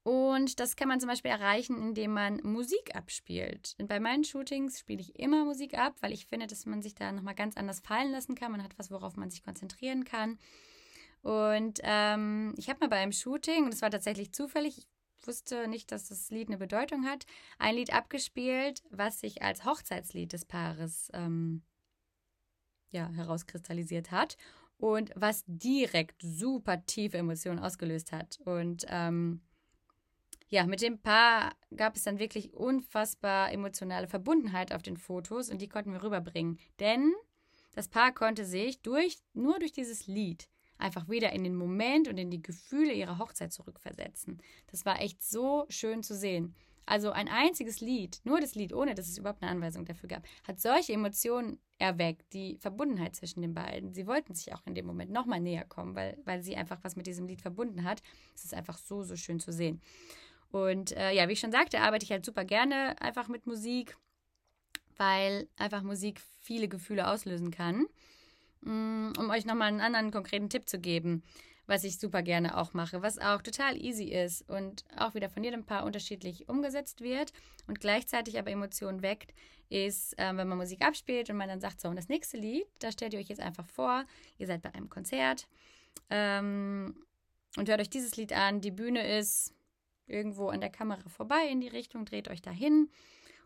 Und 0.07 0.61
das 0.61 0.77
kann 0.77 0.87
man 0.87 1.01
zum 1.01 1.09
Beispiel 1.09 1.31
erreichen, 1.31 1.75
indem 1.75 2.13
man 2.13 2.39
Musik 2.41 2.95
abspielt. 2.95 3.75
Und 3.77 3.89
bei 3.89 3.99
meinen 3.99 4.23
Shootings 4.23 4.79
spiele 4.79 5.01
ich 5.01 5.19
immer 5.19 5.43
Musik 5.43 5.77
ab, 5.77 5.97
weil 5.99 6.13
ich 6.13 6.27
finde, 6.27 6.47
dass 6.47 6.65
man 6.65 6.81
sich 6.81 6.95
da 6.95 7.11
nochmal 7.11 7.35
ganz 7.35 7.57
anders 7.57 7.81
fallen 7.81 8.13
lassen 8.13 8.33
kann. 8.33 8.53
Man 8.53 8.63
hat 8.63 8.79
was, 8.79 8.89
worauf 8.89 9.17
man 9.17 9.29
sich 9.29 9.43
konzentrieren 9.43 10.05
kann. 10.05 10.39
Und 11.23 11.81
ähm, 11.83 12.55
ich 12.55 12.69
habe 12.69 12.79
mal 12.79 12.87
bei 12.87 12.99
einem 12.99 13.11
Shooting, 13.11 13.65
und 13.65 13.73
es 13.73 13.81
war 13.81 13.91
tatsächlich 13.91 14.31
zufällig, 14.31 14.77
ich 14.77 15.27
wusste 15.27 15.67
nicht, 15.67 15.91
dass 15.91 16.07
das 16.07 16.29
Lied 16.29 16.47
eine 16.47 16.57
Bedeutung 16.57 17.03
hat, 17.03 17.25
ein 17.59 17.75
Lied 17.75 17.91
abgespielt, 17.91 18.83
was 18.89 19.19
sich 19.19 19.41
als 19.41 19.65
Hochzeitslied 19.65 20.31
des 20.31 20.45
Paares 20.45 21.11
ähm, 21.13 21.63
ja, 22.91 23.09
herauskristallisiert 23.09 24.11
hat 24.11 24.37
und 24.77 25.11
was 25.17 25.43
direkt 25.47 26.21
super 26.21 26.85
tiefe 26.85 27.17
Emotionen 27.17 27.59
ausgelöst 27.59 28.13
hat. 28.13 28.39
Und 28.45 28.85
ähm, 28.87 29.41
ja, 30.49 30.65
mit 30.65 30.81
dem 30.81 30.99
Paar 30.99 31.53
gab 31.75 31.95
es 31.95 32.03
dann 32.03 32.19
wirklich 32.19 32.53
unfassbar 32.53 33.51
emotionale 33.51 34.07
Verbundenheit 34.07 34.73
auf 34.73 34.81
den 34.81 34.97
Fotos 34.97 35.49
und 35.49 35.61
die 35.61 35.67
konnten 35.67 35.91
wir 35.91 36.03
rüberbringen. 36.03 36.59
Denn 36.79 37.13
das 37.75 37.87
Paar 37.87 38.13
konnte 38.13 38.45
sich 38.45 38.81
durch, 38.81 39.17
nur 39.33 39.59
durch 39.59 39.71
dieses 39.71 40.07
Lied 40.07 40.47
einfach 40.77 41.09
wieder 41.09 41.31
in 41.33 41.43
den 41.43 41.55
Moment 41.55 42.07
und 42.07 42.17
in 42.17 42.31
die 42.31 42.41
Gefühle 42.41 42.93
ihrer 42.93 43.17
Hochzeit 43.17 43.51
zurückversetzen. 43.51 44.41
Das 44.71 44.85
war 44.85 45.01
echt 45.01 45.23
so 45.23 45.65
schön 45.69 46.03
zu 46.03 46.15
sehen. 46.15 46.55
Also 46.85 47.11
ein 47.11 47.27
einziges 47.27 47.81
Lied, 47.81 48.21
nur 48.23 48.39
das 48.39 48.55
Lied, 48.55 48.71
ohne 48.71 48.95
dass 48.95 49.09
es 49.09 49.17
überhaupt 49.17 49.43
eine 49.43 49.51
Anweisung 49.51 49.83
dafür 49.83 50.07
gab, 50.07 50.23
hat 50.47 50.61
solche 50.61 50.93
Emotionen 50.93 51.59
erweckt, 51.79 52.31
die 52.31 52.57
Verbundenheit 52.59 53.13
zwischen 53.13 53.41
den 53.41 53.53
beiden. 53.53 53.93
Sie 53.93 54.07
wollten 54.07 54.33
sich 54.33 54.53
auch 54.55 54.65
in 54.65 54.73
dem 54.73 54.85
Moment 54.85 55.11
nochmal 55.11 55.41
näher 55.41 55.65
kommen, 55.65 55.95
weil, 55.95 56.17
weil 56.23 56.41
sie 56.41 56.55
einfach 56.55 56.79
was 56.83 56.95
mit 56.95 57.05
diesem 57.05 57.27
Lied 57.27 57.41
verbunden 57.41 57.83
hat. 57.83 58.01
Es 58.33 58.45
ist 58.45 58.53
einfach 58.53 58.77
so, 58.77 59.03
so 59.03 59.17
schön 59.17 59.41
zu 59.41 59.51
sehen. 59.51 59.81
Und 60.51 60.95
äh, 60.95 61.11
ja, 61.11 61.27
wie 61.27 61.33
ich 61.33 61.39
schon 61.39 61.51
sagte, 61.51 61.81
arbeite 61.81 62.05
ich 62.05 62.11
halt 62.11 62.25
super 62.25 62.45
gerne 62.45 62.99
einfach 63.01 63.27
mit 63.27 63.45
Musik, 63.45 63.97
weil 64.97 65.47
einfach 65.57 65.83
Musik 65.83 66.21
viele 66.41 66.67
Gefühle 66.67 67.07
auslösen 67.07 67.51
kann. 67.51 67.87
Mm, 68.61 69.11
um 69.17 69.29
euch 69.29 69.45
nochmal 69.45 69.67
einen 69.67 69.81
anderen 69.81 70.11
konkreten 70.11 70.49
Tipp 70.49 70.67
zu 70.67 70.79
geben 70.79 71.23
was 71.67 71.83
ich 71.83 71.99
super 71.99 72.23
gerne 72.23 72.57
auch 72.57 72.73
mache, 72.73 73.01
was 73.01 73.19
auch 73.19 73.41
total 73.41 73.77
easy 73.77 74.05
ist 74.05 74.49
und 74.49 74.85
auch 74.97 75.13
wieder 75.13 75.29
von 75.29 75.43
jedem 75.43 75.65
Paar 75.65 75.85
unterschiedlich 75.85 76.49
umgesetzt 76.49 77.01
wird 77.01 77.33
und 77.67 77.79
gleichzeitig 77.79 78.39
aber 78.39 78.49
Emotionen 78.49 79.01
weckt, 79.01 79.33
ist, 79.69 80.17
äh, 80.17 80.35
wenn 80.35 80.47
man 80.47 80.57
Musik 80.57 80.81
abspielt 80.81 81.29
und 81.29 81.35
man 81.35 81.49
dann 81.49 81.59
sagt, 81.59 81.81
so, 81.81 81.89
und 81.89 81.97
das 81.97 82.07
nächste 82.07 82.37
Lied, 82.37 82.65
da 82.79 82.91
stellt 82.91 83.13
ihr 83.13 83.19
euch 83.19 83.27
jetzt 83.27 83.41
einfach 83.41 83.67
vor, 83.67 84.05
ihr 84.37 84.47
seid 84.47 84.61
bei 84.61 84.73
einem 84.73 84.89
Konzert 84.89 85.47
ähm, 86.09 86.95
und 87.57 87.67
hört 87.67 87.81
euch 87.81 87.89
dieses 87.89 88.15
Lied 88.15 88.31
an, 88.31 88.61
die 88.61 88.71
Bühne 88.71 89.05
ist 89.17 89.53
irgendwo 90.07 90.49
an 90.49 90.61
der 90.61 90.69
Kamera 90.69 91.07
vorbei 91.09 91.47
in 91.49 91.61
die 91.61 91.67
Richtung, 91.67 92.05
dreht 92.05 92.29
euch 92.29 92.41
dahin 92.41 92.89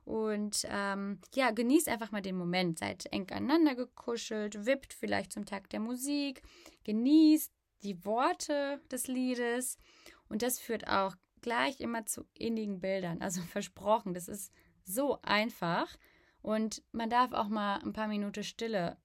und 0.04 0.65
ähm, 0.69 1.19
ja, 1.34 1.52
genießt 1.52 1.89
einfach 1.89 2.12
mal 2.12 2.21
den 2.21 2.38
Moment. 2.38 2.80
Seid 2.80 3.06
eng 3.12 3.30
aneinander 3.32 3.76
gekuschelt, 3.76 4.65
wippt 4.65 4.93
vielleicht 4.93 5.32
zum 5.32 5.45
Tag 5.45 5.69
der 5.69 5.80
Musik, 5.80 6.41
genießt 6.84 7.52
die 7.84 8.04
Worte 8.06 8.82
des 8.91 9.08
Liedes 9.08 9.78
und 10.28 10.41
das 10.41 10.60
führt 10.60 10.88
auch 10.88 11.15
gleich 11.41 11.80
immer 11.80 12.06
zu 12.06 12.26
innigen 12.34 12.80
Bildern. 12.80 13.21
Also 13.21 13.41
versprochen, 13.52 14.13
das 14.13 14.28
ist 14.28 14.52
so 14.84 15.19
einfach 15.21 15.88
und 16.41 16.84
man 16.91 17.10
darf 17.10 17.34
auch 17.34 17.47
mal 17.47 17.78
ein 17.78 17.93
paar 17.93 18.08
Minuten 18.08 18.43
Stille 18.43 18.97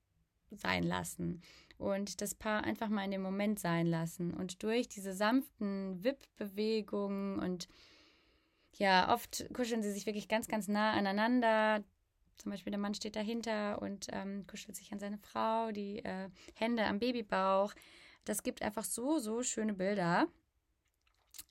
sein 0.50 0.84
lassen 0.84 1.42
und 1.78 2.20
das 2.20 2.34
Paar 2.34 2.64
einfach 2.64 2.88
mal 2.88 3.04
in 3.04 3.10
dem 3.10 3.22
Moment 3.22 3.58
sein 3.58 3.86
lassen 3.86 4.32
und 4.32 4.62
durch 4.62 4.88
diese 4.88 5.12
sanften 5.12 6.02
Wippbewegungen 6.02 7.38
und 7.38 7.68
ja, 8.78 9.12
oft 9.12 9.46
kuscheln 9.54 9.82
sie 9.82 9.92
sich 9.92 10.06
wirklich 10.06 10.28
ganz, 10.28 10.48
ganz 10.48 10.68
nah 10.68 10.92
aneinander. 10.92 11.82
Zum 12.36 12.52
Beispiel 12.52 12.70
der 12.70 12.80
Mann 12.80 12.94
steht 12.94 13.16
dahinter 13.16 13.80
und 13.80 14.08
ähm, 14.12 14.46
kuschelt 14.46 14.76
sich 14.76 14.92
an 14.92 14.98
seine 14.98 15.18
Frau, 15.18 15.72
die 15.72 16.04
äh, 16.04 16.28
Hände 16.54 16.84
am 16.84 16.98
Babybauch. 16.98 17.72
Das 18.24 18.42
gibt 18.42 18.60
einfach 18.62 18.84
so, 18.84 19.18
so 19.18 19.42
schöne 19.42 19.72
Bilder. 19.72 20.26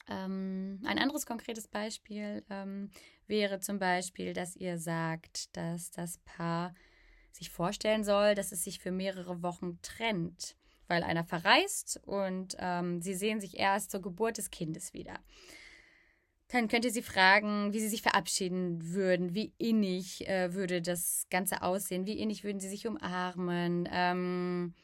Ähm, 0.08 0.80
ein 0.86 1.00
anderes 1.00 1.26
konkretes 1.26 1.68
Beispiel 1.68 2.44
ähm, 2.50 2.92
wäre 3.28 3.60
zum 3.60 3.80
Beispiel, 3.80 4.34
dass 4.34 4.56
ihr 4.56 4.78
sagt, 4.78 5.56
dass 5.58 5.90
das 5.92 6.20
Paar 6.20 6.74
sich 7.36 7.50
vorstellen 7.50 8.04
soll, 8.04 8.36
dass 8.36 8.52
es 8.52 8.64
sich 8.64 8.80
für 8.80 8.92
mehrere 8.92 9.42
Wochen 9.42 9.80
trennt, 9.82 10.56
weil 10.88 11.04
einer 11.04 11.24
verreist 11.24 12.00
und 12.06 12.56
ähm, 12.60 13.02
sie 13.02 13.14
sehen 13.14 13.40
sich 13.40 13.58
erst 13.58 13.92
zur 13.92 14.02
Geburt 14.02 14.38
des 14.38 14.52
Kindes 14.52 14.94
wieder. 14.94 15.20
Dann 16.50 16.68
könnt 16.68 16.86
ihr 16.86 16.92
sie 16.92 17.02
fragen, 17.02 17.74
wie 17.74 17.80
sie 17.80 17.90
sich 17.90 18.04
verabschieden 18.04 18.94
würden, 18.94 19.34
wie 19.34 19.54
innig 19.58 20.28
äh, 20.28 20.54
würde 20.54 20.82
das 20.82 21.26
Ganze 21.32 21.64
aussehen, 21.64 22.06
wie 22.06 22.20
innig 22.20 22.44
würden 22.44 22.60
sie 22.60 22.70
sich 22.70 22.88
umarmen. 22.88 23.90
Ähm, 23.92 24.76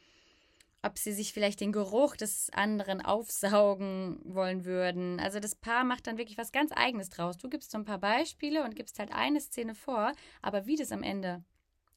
ob 0.83 0.97
sie 0.97 1.13
sich 1.13 1.33
vielleicht 1.33 1.61
den 1.61 1.71
Geruch 1.71 2.15
des 2.15 2.49
anderen 2.53 3.01
aufsaugen 3.01 4.19
wollen 4.23 4.65
würden. 4.65 5.19
Also 5.19 5.39
das 5.39 5.55
Paar 5.55 5.83
macht 5.83 6.07
dann 6.07 6.17
wirklich 6.17 6.37
was 6.37 6.51
ganz 6.51 6.71
Eigenes 6.71 7.09
draus. 7.09 7.37
Du 7.37 7.49
gibst 7.49 7.71
so 7.71 7.77
ein 7.77 7.85
paar 7.85 7.99
Beispiele 7.99 8.63
und 8.63 8.75
gibst 8.75 8.97
halt 8.99 9.11
eine 9.11 9.39
Szene 9.39 9.75
vor, 9.75 10.13
aber 10.41 10.65
wie 10.65 10.75
das 10.75 10.91
am 10.91 11.03
Ende 11.03 11.43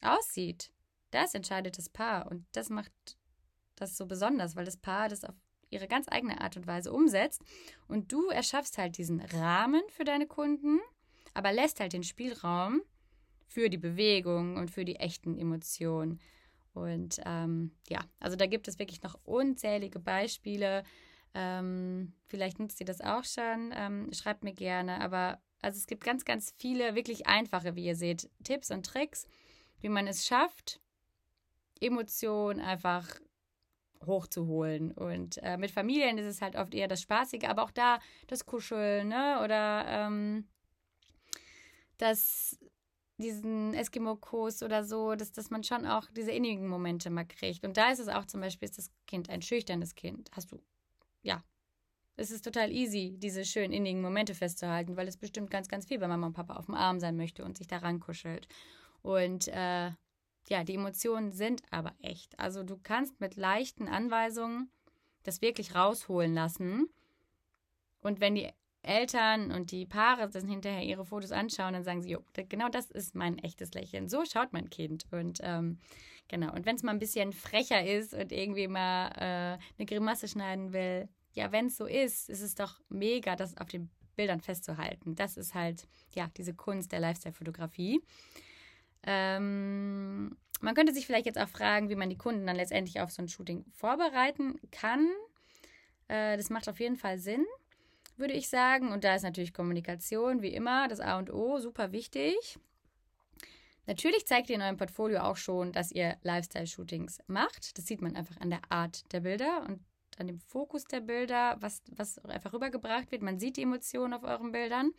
aussieht, 0.04 0.70
das 1.10 1.34
entscheidet 1.34 1.78
das 1.78 1.88
Paar 1.88 2.30
und 2.30 2.46
das 2.52 2.70
macht 2.70 2.92
das 3.76 3.96
so 3.96 4.06
besonders, 4.06 4.56
weil 4.56 4.64
das 4.64 4.76
Paar 4.76 5.08
das 5.08 5.24
auf 5.24 5.34
ihre 5.70 5.88
ganz 5.88 6.06
eigene 6.08 6.40
Art 6.40 6.56
und 6.56 6.66
Weise 6.66 6.92
umsetzt 6.92 7.42
und 7.88 8.12
du 8.12 8.28
erschaffst 8.28 8.78
halt 8.78 8.98
diesen 8.98 9.20
Rahmen 9.20 9.82
für 9.88 10.04
deine 10.04 10.26
Kunden, 10.26 10.80
aber 11.34 11.52
lässt 11.52 11.80
halt 11.80 11.92
den 11.92 12.04
Spielraum 12.04 12.82
für 13.46 13.68
die 13.68 13.78
Bewegung 13.78 14.56
und 14.56 14.70
für 14.70 14.84
die 14.84 14.96
echten 14.96 15.36
Emotionen. 15.38 16.20
Und 16.72 17.20
ähm, 17.24 17.70
ja, 17.88 18.00
also 18.18 18.36
da 18.36 18.46
gibt 18.46 18.66
es 18.68 18.78
wirklich 18.78 19.02
noch 19.02 19.16
unzählige 19.24 20.00
Beispiele. 20.00 20.82
Ähm, 21.32 22.12
vielleicht 22.26 22.58
nutzt 22.58 22.80
ihr 22.80 22.86
das 22.86 23.00
auch 23.00 23.24
schon. 23.24 23.72
Ähm, 23.74 24.10
schreibt 24.12 24.42
mir 24.42 24.54
gerne. 24.54 25.00
Aber 25.00 25.40
also 25.62 25.78
es 25.78 25.86
gibt 25.86 26.04
ganz, 26.04 26.24
ganz 26.24 26.52
viele 26.58 26.94
wirklich 26.96 27.26
einfache, 27.26 27.76
wie 27.76 27.84
ihr 27.84 27.96
seht, 27.96 28.28
Tipps 28.42 28.70
und 28.70 28.84
Tricks, 28.84 29.26
wie 29.84 29.90
man 29.90 30.06
es 30.06 30.26
schafft, 30.26 30.80
Emotionen 31.78 32.58
einfach 32.58 33.06
hochzuholen. 34.06 34.92
Und 34.92 35.36
äh, 35.42 35.58
mit 35.58 35.70
Familien 35.70 36.16
ist 36.16 36.26
es 36.26 36.40
halt 36.40 36.56
oft 36.56 36.74
eher 36.74 36.88
das 36.88 37.02
Spaßige, 37.02 37.44
aber 37.44 37.62
auch 37.62 37.70
da 37.70 38.00
das 38.26 38.46
Kuscheln, 38.46 39.08
ne? 39.08 39.40
Oder 39.44 39.84
ähm, 39.86 40.48
das 41.98 42.58
diesen 43.18 43.74
Eskimo-Kurs 43.74 44.62
oder 44.62 44.84
so, 44.84 45.14
dass, 45.14 45.32
dass 45.32 45.50
man 45.50 45.62
schon 45.62 45.86
auch 45.86 46.10
diese 46.16 46.32
innigen 46.32 46.66
Momente 46.66 47.10
mal 47.10 47.26
kriegt. 47.26 47.64
Und 47.64 47.76
da 47.76 47.90
ist 47.90 48.00
es 48.00 48.08
auch 48.08 48.24
zum 48.24 48.40
Beispiel, 48.40 48.66
ist 48.66 48.78
das 48.78 48.90
Kind 49.06 49.28
ein 49.28 49.42
schüchternes 49.42 49.94
Kind. 49.94 50.30
Hast 50.32 50.50
du, 50.50 50.60
ja. 51.22 51.44
Es 52.16 52.30
ist 52.30 52.42
total 52.42 52.72
easy, 52.72 53.16
diese 53.18 53.44
schönen 53.44 53.72
innigen 53.72 54.00
Momente 54.00 54.34
festzuhalten, 54.34 54.96
weil 54.96 55.08
es 55.08 55.16
bestimmt 55.16 55.50
ganz, 55.50 55.68
ganz 55.68 55.86
viel 55.86 55.98
bei 55.98 56.08
Mama 56.08 56.28
und 56.28 56.32
Papa 56.32 56.54
auf 56.54 56.66
dem 56.66 56.74
Arm 56.74 57.00
sein 57.00 57.16
möchte 57.16 57.44
und 57.44 57.58
sich 57.58 57.66
daran 57.66 58.00
kuschelt. 58.00 58.48
Und 59.04 59.48
äh, 59.48 59.90
ja, 60.48 60.64
die 60.64 60.74
Emotionen 60.74 61.30
sind 61.30 61.60
aber 61.70 61.92
echt. 62.00 62.38
Also 62.38 62.62
du 62.62 62.78
kannst 62.82 63.20
mit 63.20 63.36
leichten 63.36 63.86
Anweisungen 63.86 64.70
das 65.24 65.42
wirklich 65.42 65.74
rausholen 65.74 66.32
lassen. 66.32 66.88
Und 68.00 68.20
wenn 68.20 68.34
die 68.34 68.48
Eltern 68.80 69.52
und 69.52 69.72
die 69.72 69.84
Paare 69.84 70.30
dann 70.30 70.48
hinterher 70.48 70.82
ihre 70.82 71.04
Fotos 71.04 71.32
anschauen, 71.32 71.74
dann 71.74 71.84
sagen 71.84 72.00
sie, 72.00 72.12
jo, 72.12 72.20
genau 72.48 72.70
das 72.70 72.90
ist 72.90 73.14
mein 73.14 73.38
echtes 73.38 73.74
Lächeln. 73.74 74.08
So 74.08 74.24
schaut 74.24 74.54
mein 74.54 74.70
Kind. 74.70 75.04
Und 75.10 75.38
ähm, 75.42 75.80
genau, 76.28 76.54
und 76.54 76.64
wenn 76.64 76.76
es 76.76 76.82
mal 76.82 76.92
ein 76.92 76.98
bisschen 76.98 77.34
frecher 77.34 77.84
ist 77.84 78.14
und 78.14 78.32
irgendwie 78.32 78.68
mal 78.68 79.08
äh, 79.16 79.58
eine 79.78 79.86
Grimasse 79.86 80.28
schneiden 80.28 80.72
will, 80.72 81.10
ja, 81.34 81.52
wenn 81.52 81.66
es 81.66 81.76
so 81.76 81.84
ist, 81.84 82.30
ist 82.30 82.40
es 82.40 82.54
doch 82.54 82.80
mega, 82.88 83.36
das 83.36 83.54
auf 83.58 83.68
den 83.68 83.90
Bildern 84.16 84.40
festzuhalten. 84.40 85.14
Das 85.14 85.36
ist 85.36 85.52
halt, 85.52 85.86
ja, 86.14 86.30
diese 86.38 86.54
Kunst 86.54 86.90
der 86.92 87.00
Lifestyle-Fotografie. 87.00 88.00
Ähm, 89.06 90.36
man 90.60 90.74
könnte 90.74 90.94
sich 90.94 91.06
vielleicht 91.06 91.26
jetzt 91.26 91.38
auch 91.38 91.48
fragen, 91.48 91.88
wie 91.88 91.96
man 91.96 92.10
die 92.10 92.18
Kunden 92.18 92.46
dann 92.46 92.56
letztendlich 92.56 93.00
auf 93.00 93.10
so 93.10 93.22
ein 93.22 93.28
Shooting 93.28 93.64
vorbereiten 93.72 94.60
kann. 94.70 95.10
Äh, 96.08 96.36
das 96.36 96.50
macht 96.50 96.68
auf 96.68 96.80
jeden 96.80 96.96
Fall 96.96 97.18
Sinn 97.18 97.44
würde 98.16 98.34
ich 98.34 98.48
sagen. 98.48 98.92
Und 98.92 99.04
da 99.04 99.14
ist 99.14 99.22
natürlich 99.22 99.52
Kommunikation, 99.52 100.42
wie 100.42 100.54
immer, 100.54 100.88
das 100.88 101.00
A 101.00 101.18
und 101.18 101.32
O, 101.32 101.58
super 101.58 101.92
wichtig. 101.92 102.58
Natürlich 103.86 104.26
zeigt 104.26 104.48
ihr 104.48 104.56
in 104.56 104.62
eurem 104.62 104.78
Portfolio 104.78 105.20
auch 105.20 105.36
schon, 105.36 105.72
dass 105.72 105.92
ihr 105.92 106.16
Lifestyle-Shootings 106.22 107.18
macht. 107.26 107.76
Das 107.76 107.86
sieht 107.86 108.00
man 108.00 108.16
einfach 108.16 108.40
an 108.40 108.50
der 108.50 108.62
Art 108.70 109.12
der 109.12 109.20
Bilder 109.20 109.66
und 109.68 109.80
an 110.16 110.26
dem 110.26 110.38
Fokus 110.40 110.84
der 110.84 111.00
Bilder, 111.00 111.56
was, 111.60 111.82
was 111.90 112.18
einfach 112.24 112.52
rübergebracht 112.52 113.10
wird. 113.10 113.22
Man 113.22 113.38
sieht 113.38 113.56
die 113.56 113.62
Emotionen 113.62 114.14
auf 114.14 114.22
euren 114.22 114.52
Bildern. 114.52 114.92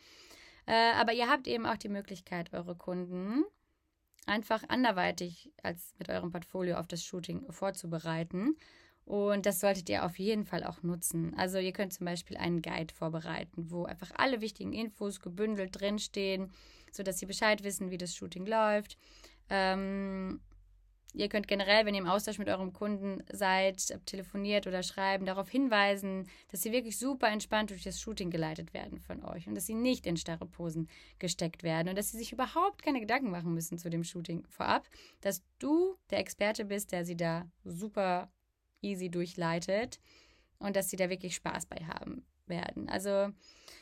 Äh, 0.68 0.92
aber 0.94 1.14
ihr 1.14 1.30
habt 1.30 1.48
eben 1.48 1.66
auch 1.66 1.78
die 1.78 1.90
Möglichkeit, 1.90 2.54
eure 2.54 2.76
Kunden 2.76 3.46
einfach 4.26 4.64
anderweitig 4.68 5.52
als 5.64 5.94
mit 5.98 6.10
eurem 6.10 6.32
Portfolio 6.32 6.78
auf 6.78 6.88
das 6.88 7.04
Shooting 7.04 7.52
vorzubereiten. 7.52 8.56
Und 9.06 9.46
das 9.46 9.60
solltet 9.60 9.88
ihr 9.90 10.04
auf 10.04 10.18
jeden 10.18 10.46
Fall 10.46 10.64
auch 10.64 10.82
nutzen. 10.82 11.36
Also 11.38 11.60
ihr 11.60 11.74
könnt 11.74 11.94
zum 11.94 12.06
Beispiel 12.06 12.38
einen 12.38 12.64
Guide 12.64 12.94
vorbereiten, 12.94 13.70
wo 13.70 13.86
einfach 13.86 14.12
alle 14.16 14.42
wichtigen 14.42 14.74
Infos 14.74 15.20
gebündelt 15.20 15.80
drinstehen, 15.80 16.52
sodass 16.92 17.20
sie 17.20 17.28
Bescheid 17.28 17.64
wissen, 17.64 17.92
wie 17.92 18.00
das 18.00 18.16
Shooting 18.16 18.48
läuft. 18.48 18.98
Ähm, 19.50 20.40
ihr 21.16 21.30
könnt 21.30 21.48
generell, 21.48 21.86
wenn 21.86 21.96
ihr 21.96 22.02
im 22.02 22.08
Austausch 22.08 22.38
mit 22.38 22.50
eurem 22.50 22.74
Kunden 22.74 23.24
seid, 23.32 24.00
telefoniert 24.06 24.68
oder 24.68 24.84
schreiben, 24.84 25.26
darauf 25.26 25.50
hinweisen, 25.50 26.28
dass 26.50 26.62
sie 26.62 26.72
wirklich 26.72 26.98
super 26.98 27.30
entspannt 27.30 27.70
durch 27.70 27.84
das 27.84 28.00
Shooting 28.00 28.30
geleitet 28.30 28.74
werden 28.74 29.00
von 29.00 29.24
euch 29.24 29.48
und 29.48 29.56
dass 29.56 29.66
sie 29.66 29.74
nicht 29.74 30.06
in 30.06 30.18
starre 30.18 30.46
Posen 30.46 30.90
gesteckt 31.18 31.64
werden 31.64 31.90
und 31.90 31.98
dass 31.98 32.12
sie 32.12 32.18
sich 32.18 32.34
überhaupt 32.34 32.84
keine 32.84 33.00
Gedanken 33.00 33.32
machen 33.32 33.54
müssen 33.54 33.78
zu 33.78 33.90
dem 33.90 34.04
Shooting 34.04 34.46
vorab, 34.50 34.88
dass 35.22 35.44
du 35.60 35.96
der 36.10 36.20
Experte 36.20 36.66
bist, 36.66 36.92
der 36.92 37.06
sie 37.06 37.18
da 37.18 37.50
super 37.64 38.30
easy 38.82 39.10
durchleitet 39.10 40.00
und 40.60 40.76
dass 40.76 40.90
sie 40.90 40.98
da 40.98 41.10
wirklich 41.10 41.36
Spaß 41.36 41.66
bei 41.68 41.78
haben 41.78 42.26
werden. 42.46 42.90
Also 42.90 43.30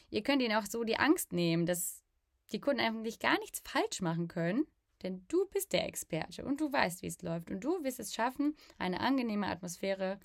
ihr 0.09 0.21
könnt 0.21 0.41
ihnen 0.41 0.55
auch 0.55 0.65
so 0.65 0.83
die 0.83 0.97
Angst 0.97 1.33
nehmen, 1.33 1.65
dass 1.65 2.03
die 2.51 2.59
Kunden 2.59 2.81
eigentlich 2.81 3.19
gar 3.19 3.39
nichts 3.39 3.61
falsch 3.65 4.01
machen 4.01 4.27
können, 4.27 4.65
denn 5.03 5.25
du 5.27 5.45
bist 5.51 5.73
der 5.73 5.87
Experte 5.87 6.45
und 6.45 6.61
du 6.61 6.71
weißt, 6.71 7.01
wie 7.01 7.07
es 7.07 7.21
läuft 7.21 7.51
und 7.51 7.61
du 7.61 7.83
wirst 7.83 7.99
es 7.99 8.13
schaffen, 8.13 8.55
eine 8.77 8.99
angenehme 8.99 9.47
Atmosphäre 9.47 10.19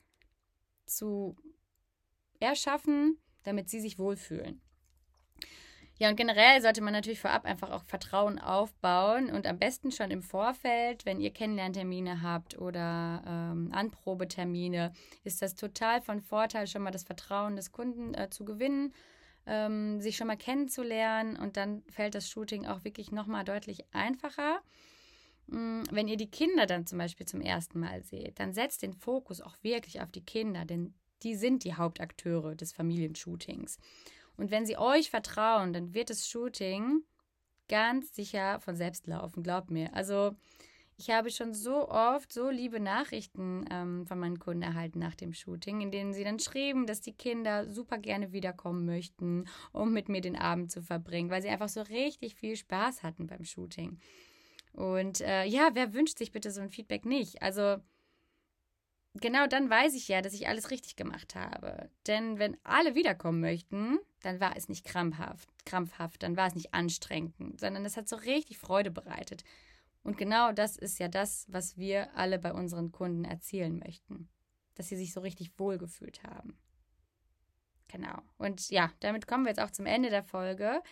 zu 0.87 1.37
erschaffen, 2.41 3.19
damit 3.45 3.69
sie 3.69 3.81
sich 3.81 3.99
wohlfühlen. 3.99 4.61
Ja, 6.01 6.09
und 6.09 6.17
generell 6.17 6.63
sollte 6.63 6.81
man 6.81 6.93
natürlich 6.93 7.19
vorab 7.19 7.45
einfach 7.45 7.71
auch 7.71 7.83
Vertrauen 7.83 8.39
aufbauen 8.39 9.31
und 9.31 9.49
am 9.49 9.59
besten 9.59 9.91
schon 9.91 10.13
im 10.13 10.23
Vorfeld, 10.23 11.05
wenn 11.05 11.21
ihr 11.21 11.33
Kennenlerntermine 11.33 12.23
habt 12.23 12.57
oder 12.57 13.23
ähm, 13.27 13.71
Anprobetermine, 13.73 14.93
ist 15.25 15.43
das 15.43 15.57
total 15.57 16.01
von 16.01 16.21
Vorteil, 16.21 16.69
schon 16.69 16.83
mal 16.83 16.93
das 16.93 17.03
Vertrauen 17.03 17.57
des 17.57 17.73
Kunden 17.73 18.15
äh, 18.15 18.31
zu 18.31 18.45
gewinnen, 18.45 18.95
ähm, 19.49 20.01
sich 20.01 20.17
schon 20.17 20.27
mal 20.27 20.37
kennenzulernen 20.37 21.37
und 21.37 21.57
dann 21.57 21.83
fällt 21.91 22.15
das 22.15 22.29
Shooting 22.29 22.67
auch 22.67 22.85
wirklich 22.85 23.11
nochmal 23.11 23.45
deutlich 23.45 23.85
einfacher. 23.93 24.61
Mm, 25.47 25.83
wenn 25.91 26.07
ihr 26.07 26.19
die 26.19 26.31
Kinder 26.31 26.67
dann 26.67 26.87
zum 26.87 26.99
Beispiel 26.99 27.27
zum 27.27 27.41
ersten 27.41 27.81
Mal 27.81 28.03
seht, 28.03 28.39
dann 28.39 28.53
setzt 28.53 28.83
den 28.83 28.93
Fokus 28.93 29.41
auch 29.41 29.57
wirklich 29.63 30.01
auf 30.01 30.13
die 30.13 30.25
Kinder, 30.25 30.65
denn 30.65 30.95
die 31.23 31.35
sind 31.35 31.65
die 31.65 31.75
Hauptakteure 31.75 32.55
des 32.55 32.73
Familienshootings. 32.73 33.79
Und 34.37 34.51
wenn 34.51 34.67
sie 34.67 34.77
euch 34.79 35.11
vertrauen, 35.11 35.73
dann 35.73 35.95
wird 35.95 36.11
das 36.11 36.29
Shooting 36.29 37.03
ganz 37.69 38.15
sicher 38.15 38.61
von 38.61 38.77
selbst 38.77 39.07
laufen, 39.07 39.43
glaubt 39.43 39.71
mir. 39.71 39.95
Also 39.95 40.37
ich 40.99 41.11
habe 41.11 41.31
schon 41.31 41.55
so 41.55 41.89
oft 41.89 42.33
so 42.33 42.51
liebe 42.51 42.81
Nachrichten 42.81 43.65
ähm, 43.71 44.05
von 44.07 44.19
meinen 44.19 44.41
Kunden 44.41 44.63
erhalten 44.63 44.99
nach 44.99 45.15
dem 45.15 45.33
Shooting, 45.33 45.81
in 45.81 45.93
denen 45.93 46.13
sie 46.13 46.25
dann 46.25 46.41
schrieben, 46.41 46.87
dass 46.87 47.01
die 47.01 47.13
Kinder 47.13 47.71
super 47.71 47.99
gerne 47.99 48.33
wiederkommen 48.33 48.85
möchten, 48.85 49.45
um 49.73 49.93
mit 49.93 50.09
mir 50.09 50.21
den 50.21 50.37
Abend 50.37 50.73
zu 50.73 50.83
verbringen, 50.83 51.31
weil 51.31 51.41
sie 51.41 51.49
einfach 51.49 51.69
so 51.69 51.83
richtig 51.83 52.35
viel 52.35 52.57
Spaß 52.57 53.05
hatten 53.05 53.29
beim 53.29 53.45
Shooting. 53.45 54.01
Und 54.73 55.21
äh, 55.21 55.45
ja, 55.45 55.71
wer 55.75 55.95
wünscht 55.95 56.19
sich 56.19 56.33
bitte 56.33 56.51
so 56.51 56.61
ein 56.61 56.71
Feedback 56.71 57.05
nicht? 57.05 57.43
Also 57.43 57.77
genau 59.15 59.47
dann 59.47 59.71
weiß 59.71 59.95
ich 59.95 60.09
ja, 60.09 60.21
dass 60.21 60.35
ich 60.35 60.49
alles 60.49 60.73
richtig 60.73 60.97
gemacht 60.97 61.37
habe. 61.37 61.91
Denn 62.09 62.41
wenn 62.41 62.57
alle 62.65 62.97
wiederkommen 62.97 63.41
möchten, 63.41 64.01
dann 64.23 64.41
war 64.41 64.57
es 64.57 64.69
nicht 64.69 64.85
krampfhaft, 64.85 65.49
krampfhaft, 65.65 66.25
dann 66.25 66.37
war 66.37 66.49
es 66.49 66.57
nicht 66.57 66.75
anstrengend, 66.75 67.61
sondern 67.61 67.85
es 67.85 67.97
hat 67.97 68.09
so 68.09 68.17
richtig 68.17 68.59
Freude 68.59 68.91
bereitet. 68.91 69.45
Und 70.03 70.17
genau 70.17 70.53
das 70.53 70.77
ist 70.77 70.99
ja 70.99 71.09
das, 71.09 71.47
was 71.49 71.77
wir 71.77 72.17
alle 72.17 72.39
bei 72.39 72.53
unseren 72.53 72.93
Kunden 72.93 73.25
erzielen 73.25 73.79
möchten. 73.79 74.29
Dass 74.75 74.89
sie 74.89 74.97
sich 74.97 75.13
so 75.13 75.21
richtig 75.21 75.59
wohlgefühlt 75.59 76.23
haben. 76.23 76.57
Genau. 77.89 78.19
Und 78.37 78.71
ja, 78.71 78.91
damit 79.01 79.27
kommen 79.27 79.45
wir 79.45 79.51
jetzt 79.51 79.61
auch 79.61 79.71
zum 79.71 79.87
Ende 79.87 80.11
der 80.11 80.23
Folge. 80.23 80.83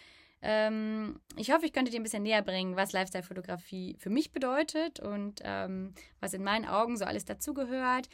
Ähm, 0.43 1.21
ich 1.37 1.51
hoffe, 1.51 1.67
ich 1.67 1.73
könnte 1.73 1.91
dir 1.91 2.01
ein 2.01 2.03
bisschen 2.03 2.23
näher 2.23 2.43
bringen, 2.43 2.77
was 2.77 2.93
Lifestyle-Fotografie 2.93 3.97
für 3.99 4.11
mich 4.11 4.33
bedeutet 4.33 5.01
und 5.01 5.41
ähm, 5.45 5.95
was 6.21 6.35
in 6.35 6.43
meinen 6.43 6.67
Augen 6.67 6.97
so 6.97 7.05
alles 7.05 7.25
dazugehört. 7.25 8.09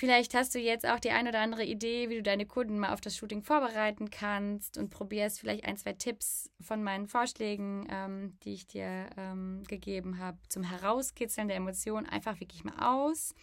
Vielleicht 0.00 0.32
hast 0.32 0.54
du 0.54 0.58
jetzt 0.58 0.88
auch 0.88 0.98
die 0.98 1.10
ein 1.10 1.28
oder 1.28 1.40
andere 1.40 1.62
Idee, 1.62 2.08
wie 2.08 2.14
du 2.14 2.22
deine 2.22 2.46
Kunden 2.46 2.78
mal 2.78 2.94
auf 2.94 3.02
das 3.02 3.18
Shooting 3.18 3.42
vorbereiten 3.42 4.08
kannst 4.08 4.78
und 4.78 4.88
probierst 4.88 5.38
vielleicht 5.38 5.66
ein, 5.66 5.76
zwei 5.76 5.92
Tipps 5.92 6.50
von 6.58 6.82
meinen 6.82 7.06
Vorschlägen, 7.06 7.86
ähm, 7.90 8.38
die 8.42 8.54
ich 8.54 8.66
dir 8.66 9.10
ähm, 9.18 9.62
gegeben 9.68 10.18
habe, 10.18 10.38
zum 10.48 10.62
Herauskitzeln 10.62 11.48
der 11.48 11.58
Emotionen 11.58 12.06
einfach 12.06 12.40
wirklich 12.40 12.64
mal 12.64 12.78
aus. 12.78 13.34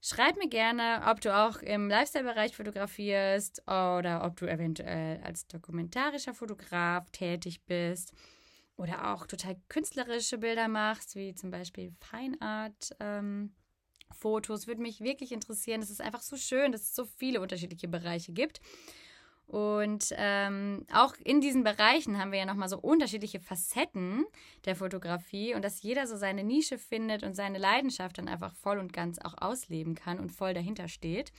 Schreib 0.00 0.36
mir 0.36 0.48
gerne, 0.48 1.04
ob 1.06 1.20
du 1.20 1.32
auch 1.32 1.58
im 1.58 1.88
Lifestyle-Bereich 1.88 2.56
fotografierst 2.56 3.62
oder 3.68 4.22
ob 4.24 4.34
du 4.34 4.46
eventuell 4.46 5.22
als 5.22 5.46
dokumentarischer 5.46 6.34
Fotograf 6.34 7.08
tätig 7.12 7.62
bist 7.66 8.12
oder 8.76 9.14
auch 9.14 9.28
total 9.28 9.54
künstlerische 9.68 10.38
Bilder 10.38 10.66
machst, 10.66 11.14
wie 11.14 11.36
zum 11.36 11.52
Beispiel 11.52 11.94
Fine 12.00 12.36
Art. 12.40 12.96
Ähm, 12.98 13.52
Fotos 14.14 14.66
würde 14.66 14.82
mich 14.82 15.00
wirklich 15.00 15.32
interessieren. 15.32 15.82
Es 15.82 15.90
ist 15.90 16.00
einfach 16.00 16.22
so 16.22 16.36
schön, 16.36 16.72
dass 16.72 16.82
es 16.82 16.94
so 16.94 17.04
viele 17.04 17.40
unterschiedliche 17.40 17.88
Bereiche 17.88 18.32
gibt. 18.32 18.60
Und 19.46 20.14
ähm, 20.16 20.86
auch 20.92 21.14
in 21.24 21.42
diesen 21.42 21.62
Bereichen 21.62 22.18
haben 22.18 22.32
wir 22.32 22.38
ja 22.38 22.46
nochmal 22.46 22.70
so 22.70 22.78
unterschiedliche 22.78 23.38
Facetten 23.38 24.24
der 24.64 24.76
Fotografie 24.76 25.54
und 25.54 25.62
dass 25.62 25.82
jeder 25.82 26.06
so 26.06 26.16
seine 26.16 26.42
Nische 26.42 26.78
findet 26.78 27.22
und 27.22 27.34
seine 27.34 27.58
Leidenschaft 27.58 28.16
dann 28.16 28.28
einfach 28.28 28.54
voll 28.54 28.78
und 28.78 28.94
ganz 28.94 29.18
auch 29.18 29.34
ausleben 29.36 29.94
kann 29.94 30.20
und 30.20 30.32
voll 30.32 30.54
dahinter 30.54 30.88
steht. 30.88 31.32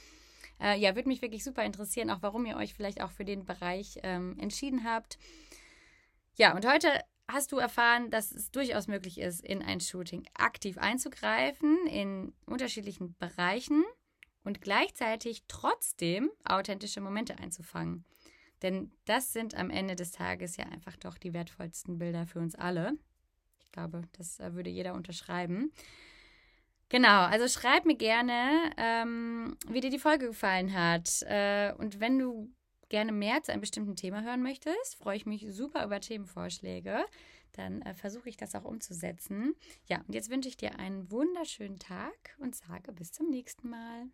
Äh, 0.62 0.80
ja, 0.80 0.96
würde 0.96 1.10
mich 1.10 1.24
wirklich 1.24 1.44
super 1.44 1.64
interessieren, 1.64 2.12
auch 2.12 2.22
warum 2.22 2.46
ihr 2.46 2.58
euch 2.58 2.76
vielleicht 2.76 3.02
auch 3.02 3.12
für 3.12 3.26
den 3.26 3.46
Bereich 3.46 3.98
ähm, 4.04 4.38
entschieden 4.40 4.84
habt. 4.84 5.18
Ja, 6.36 6.56
und 6.56 6.68
heute 6.68 6.90
hast 7.28 7.52
du 7.52 7.58
erfahren, 7.58 8.10
dass 8.10 8.32
es 8.32 8.52
durchaus 8.52 8.88
möglich 8.88 9.20
ist, 9.20 9.42
in 9.42 9.62
ein 9.62 9.80
Shooting 9.80 10.26
aktiv 10.34 10.78
einzugreifen 10.78 11.88
in 11.88 12.34
unterschiedlichen 12.46 13.16
Bereichen 13.18 13.84
und 14.44 14.62
gleichzeitig 14.62 15.44
trotzdem 15.48 16.30
authentische 16.44 17.02
Momente 17.02 17.38
einzufangen. 17.40 18.06
Denn 18.62 18.92
das 19.06 19.34
sind 19.34 19.56
am 19.56 19.70
Ende 19.70 19.96
des 19.96 20.12
Tages 20.12 20.58
ja 20.58 20.66
einfach 20.66 20.96
doch 20.98 21.18
die 21.18 21.34
wertvollsten 21.34 21.98
Bilder 21.98 22.26
für 22.26 22.40
uns 22.40 22.56
alle. 22.56 22.98
Ich 23.60 23.72
glaube, 23.72 24.04
das 24.14 24.40
äh, 24.40 24.54
würde 24.54 24.70
jeder 24.70 24.94
unterschreiben. 24.94 25.72
Genau, 26.90 27.24
also 27.24 27.48
schreib 27.48 27.86
mir 27.86 27.96
gerne, 27.96 28.72
ähm, 28.78 29.58
wie 29.68 29.82
dir 29.82 29.90
die 29.90 30.00
Folge 30.00 30.28
gefallen 30.28 30.74
hat. 30.74 31.24
Äh, 31.24 31.74
und 31.78 32.00
wenn 32.00 32.20
du 32.20 32.54
gerne 32.94 33.12
mehr 33.12 33.42
zu 33.42 33.52
einem 33.52 33.62
bestimmten 33.62 33.96
Thema 33.96 34.22
hören 34.22 34.44
möchtest, 34.44 34.98
freue 34.98 35.18
ich 35.18 35.26
mich 35.26 35.48
super 35.50 35.84
über 35.84 36.00
Themenvorschläge. 36.00 37.04
Dann 37.54 37.82
äh, 37.82 37.96
versuche 37.96 38.30
ich 38.30 38.38
das 38.38 38.54
auch 38.54 38.66
umzusetzen. 38.66 39.56
Ja, 39.88 40.04
und 40.08 40.14
jetzt 40.14 40.30
wünsche 40.30 40.48
ich 40.48 40.58
dir 40.58 40.78
einen 40.78 41.10
wunderschönen 41.10 41.80
Tag 41.80 42.36
und 42.38 42.56
sage 42.56 42.92
bis 42.92 43.12
zum 43.12 43.32
nächsten 43.32 43.68
Mal. 43.68 44.12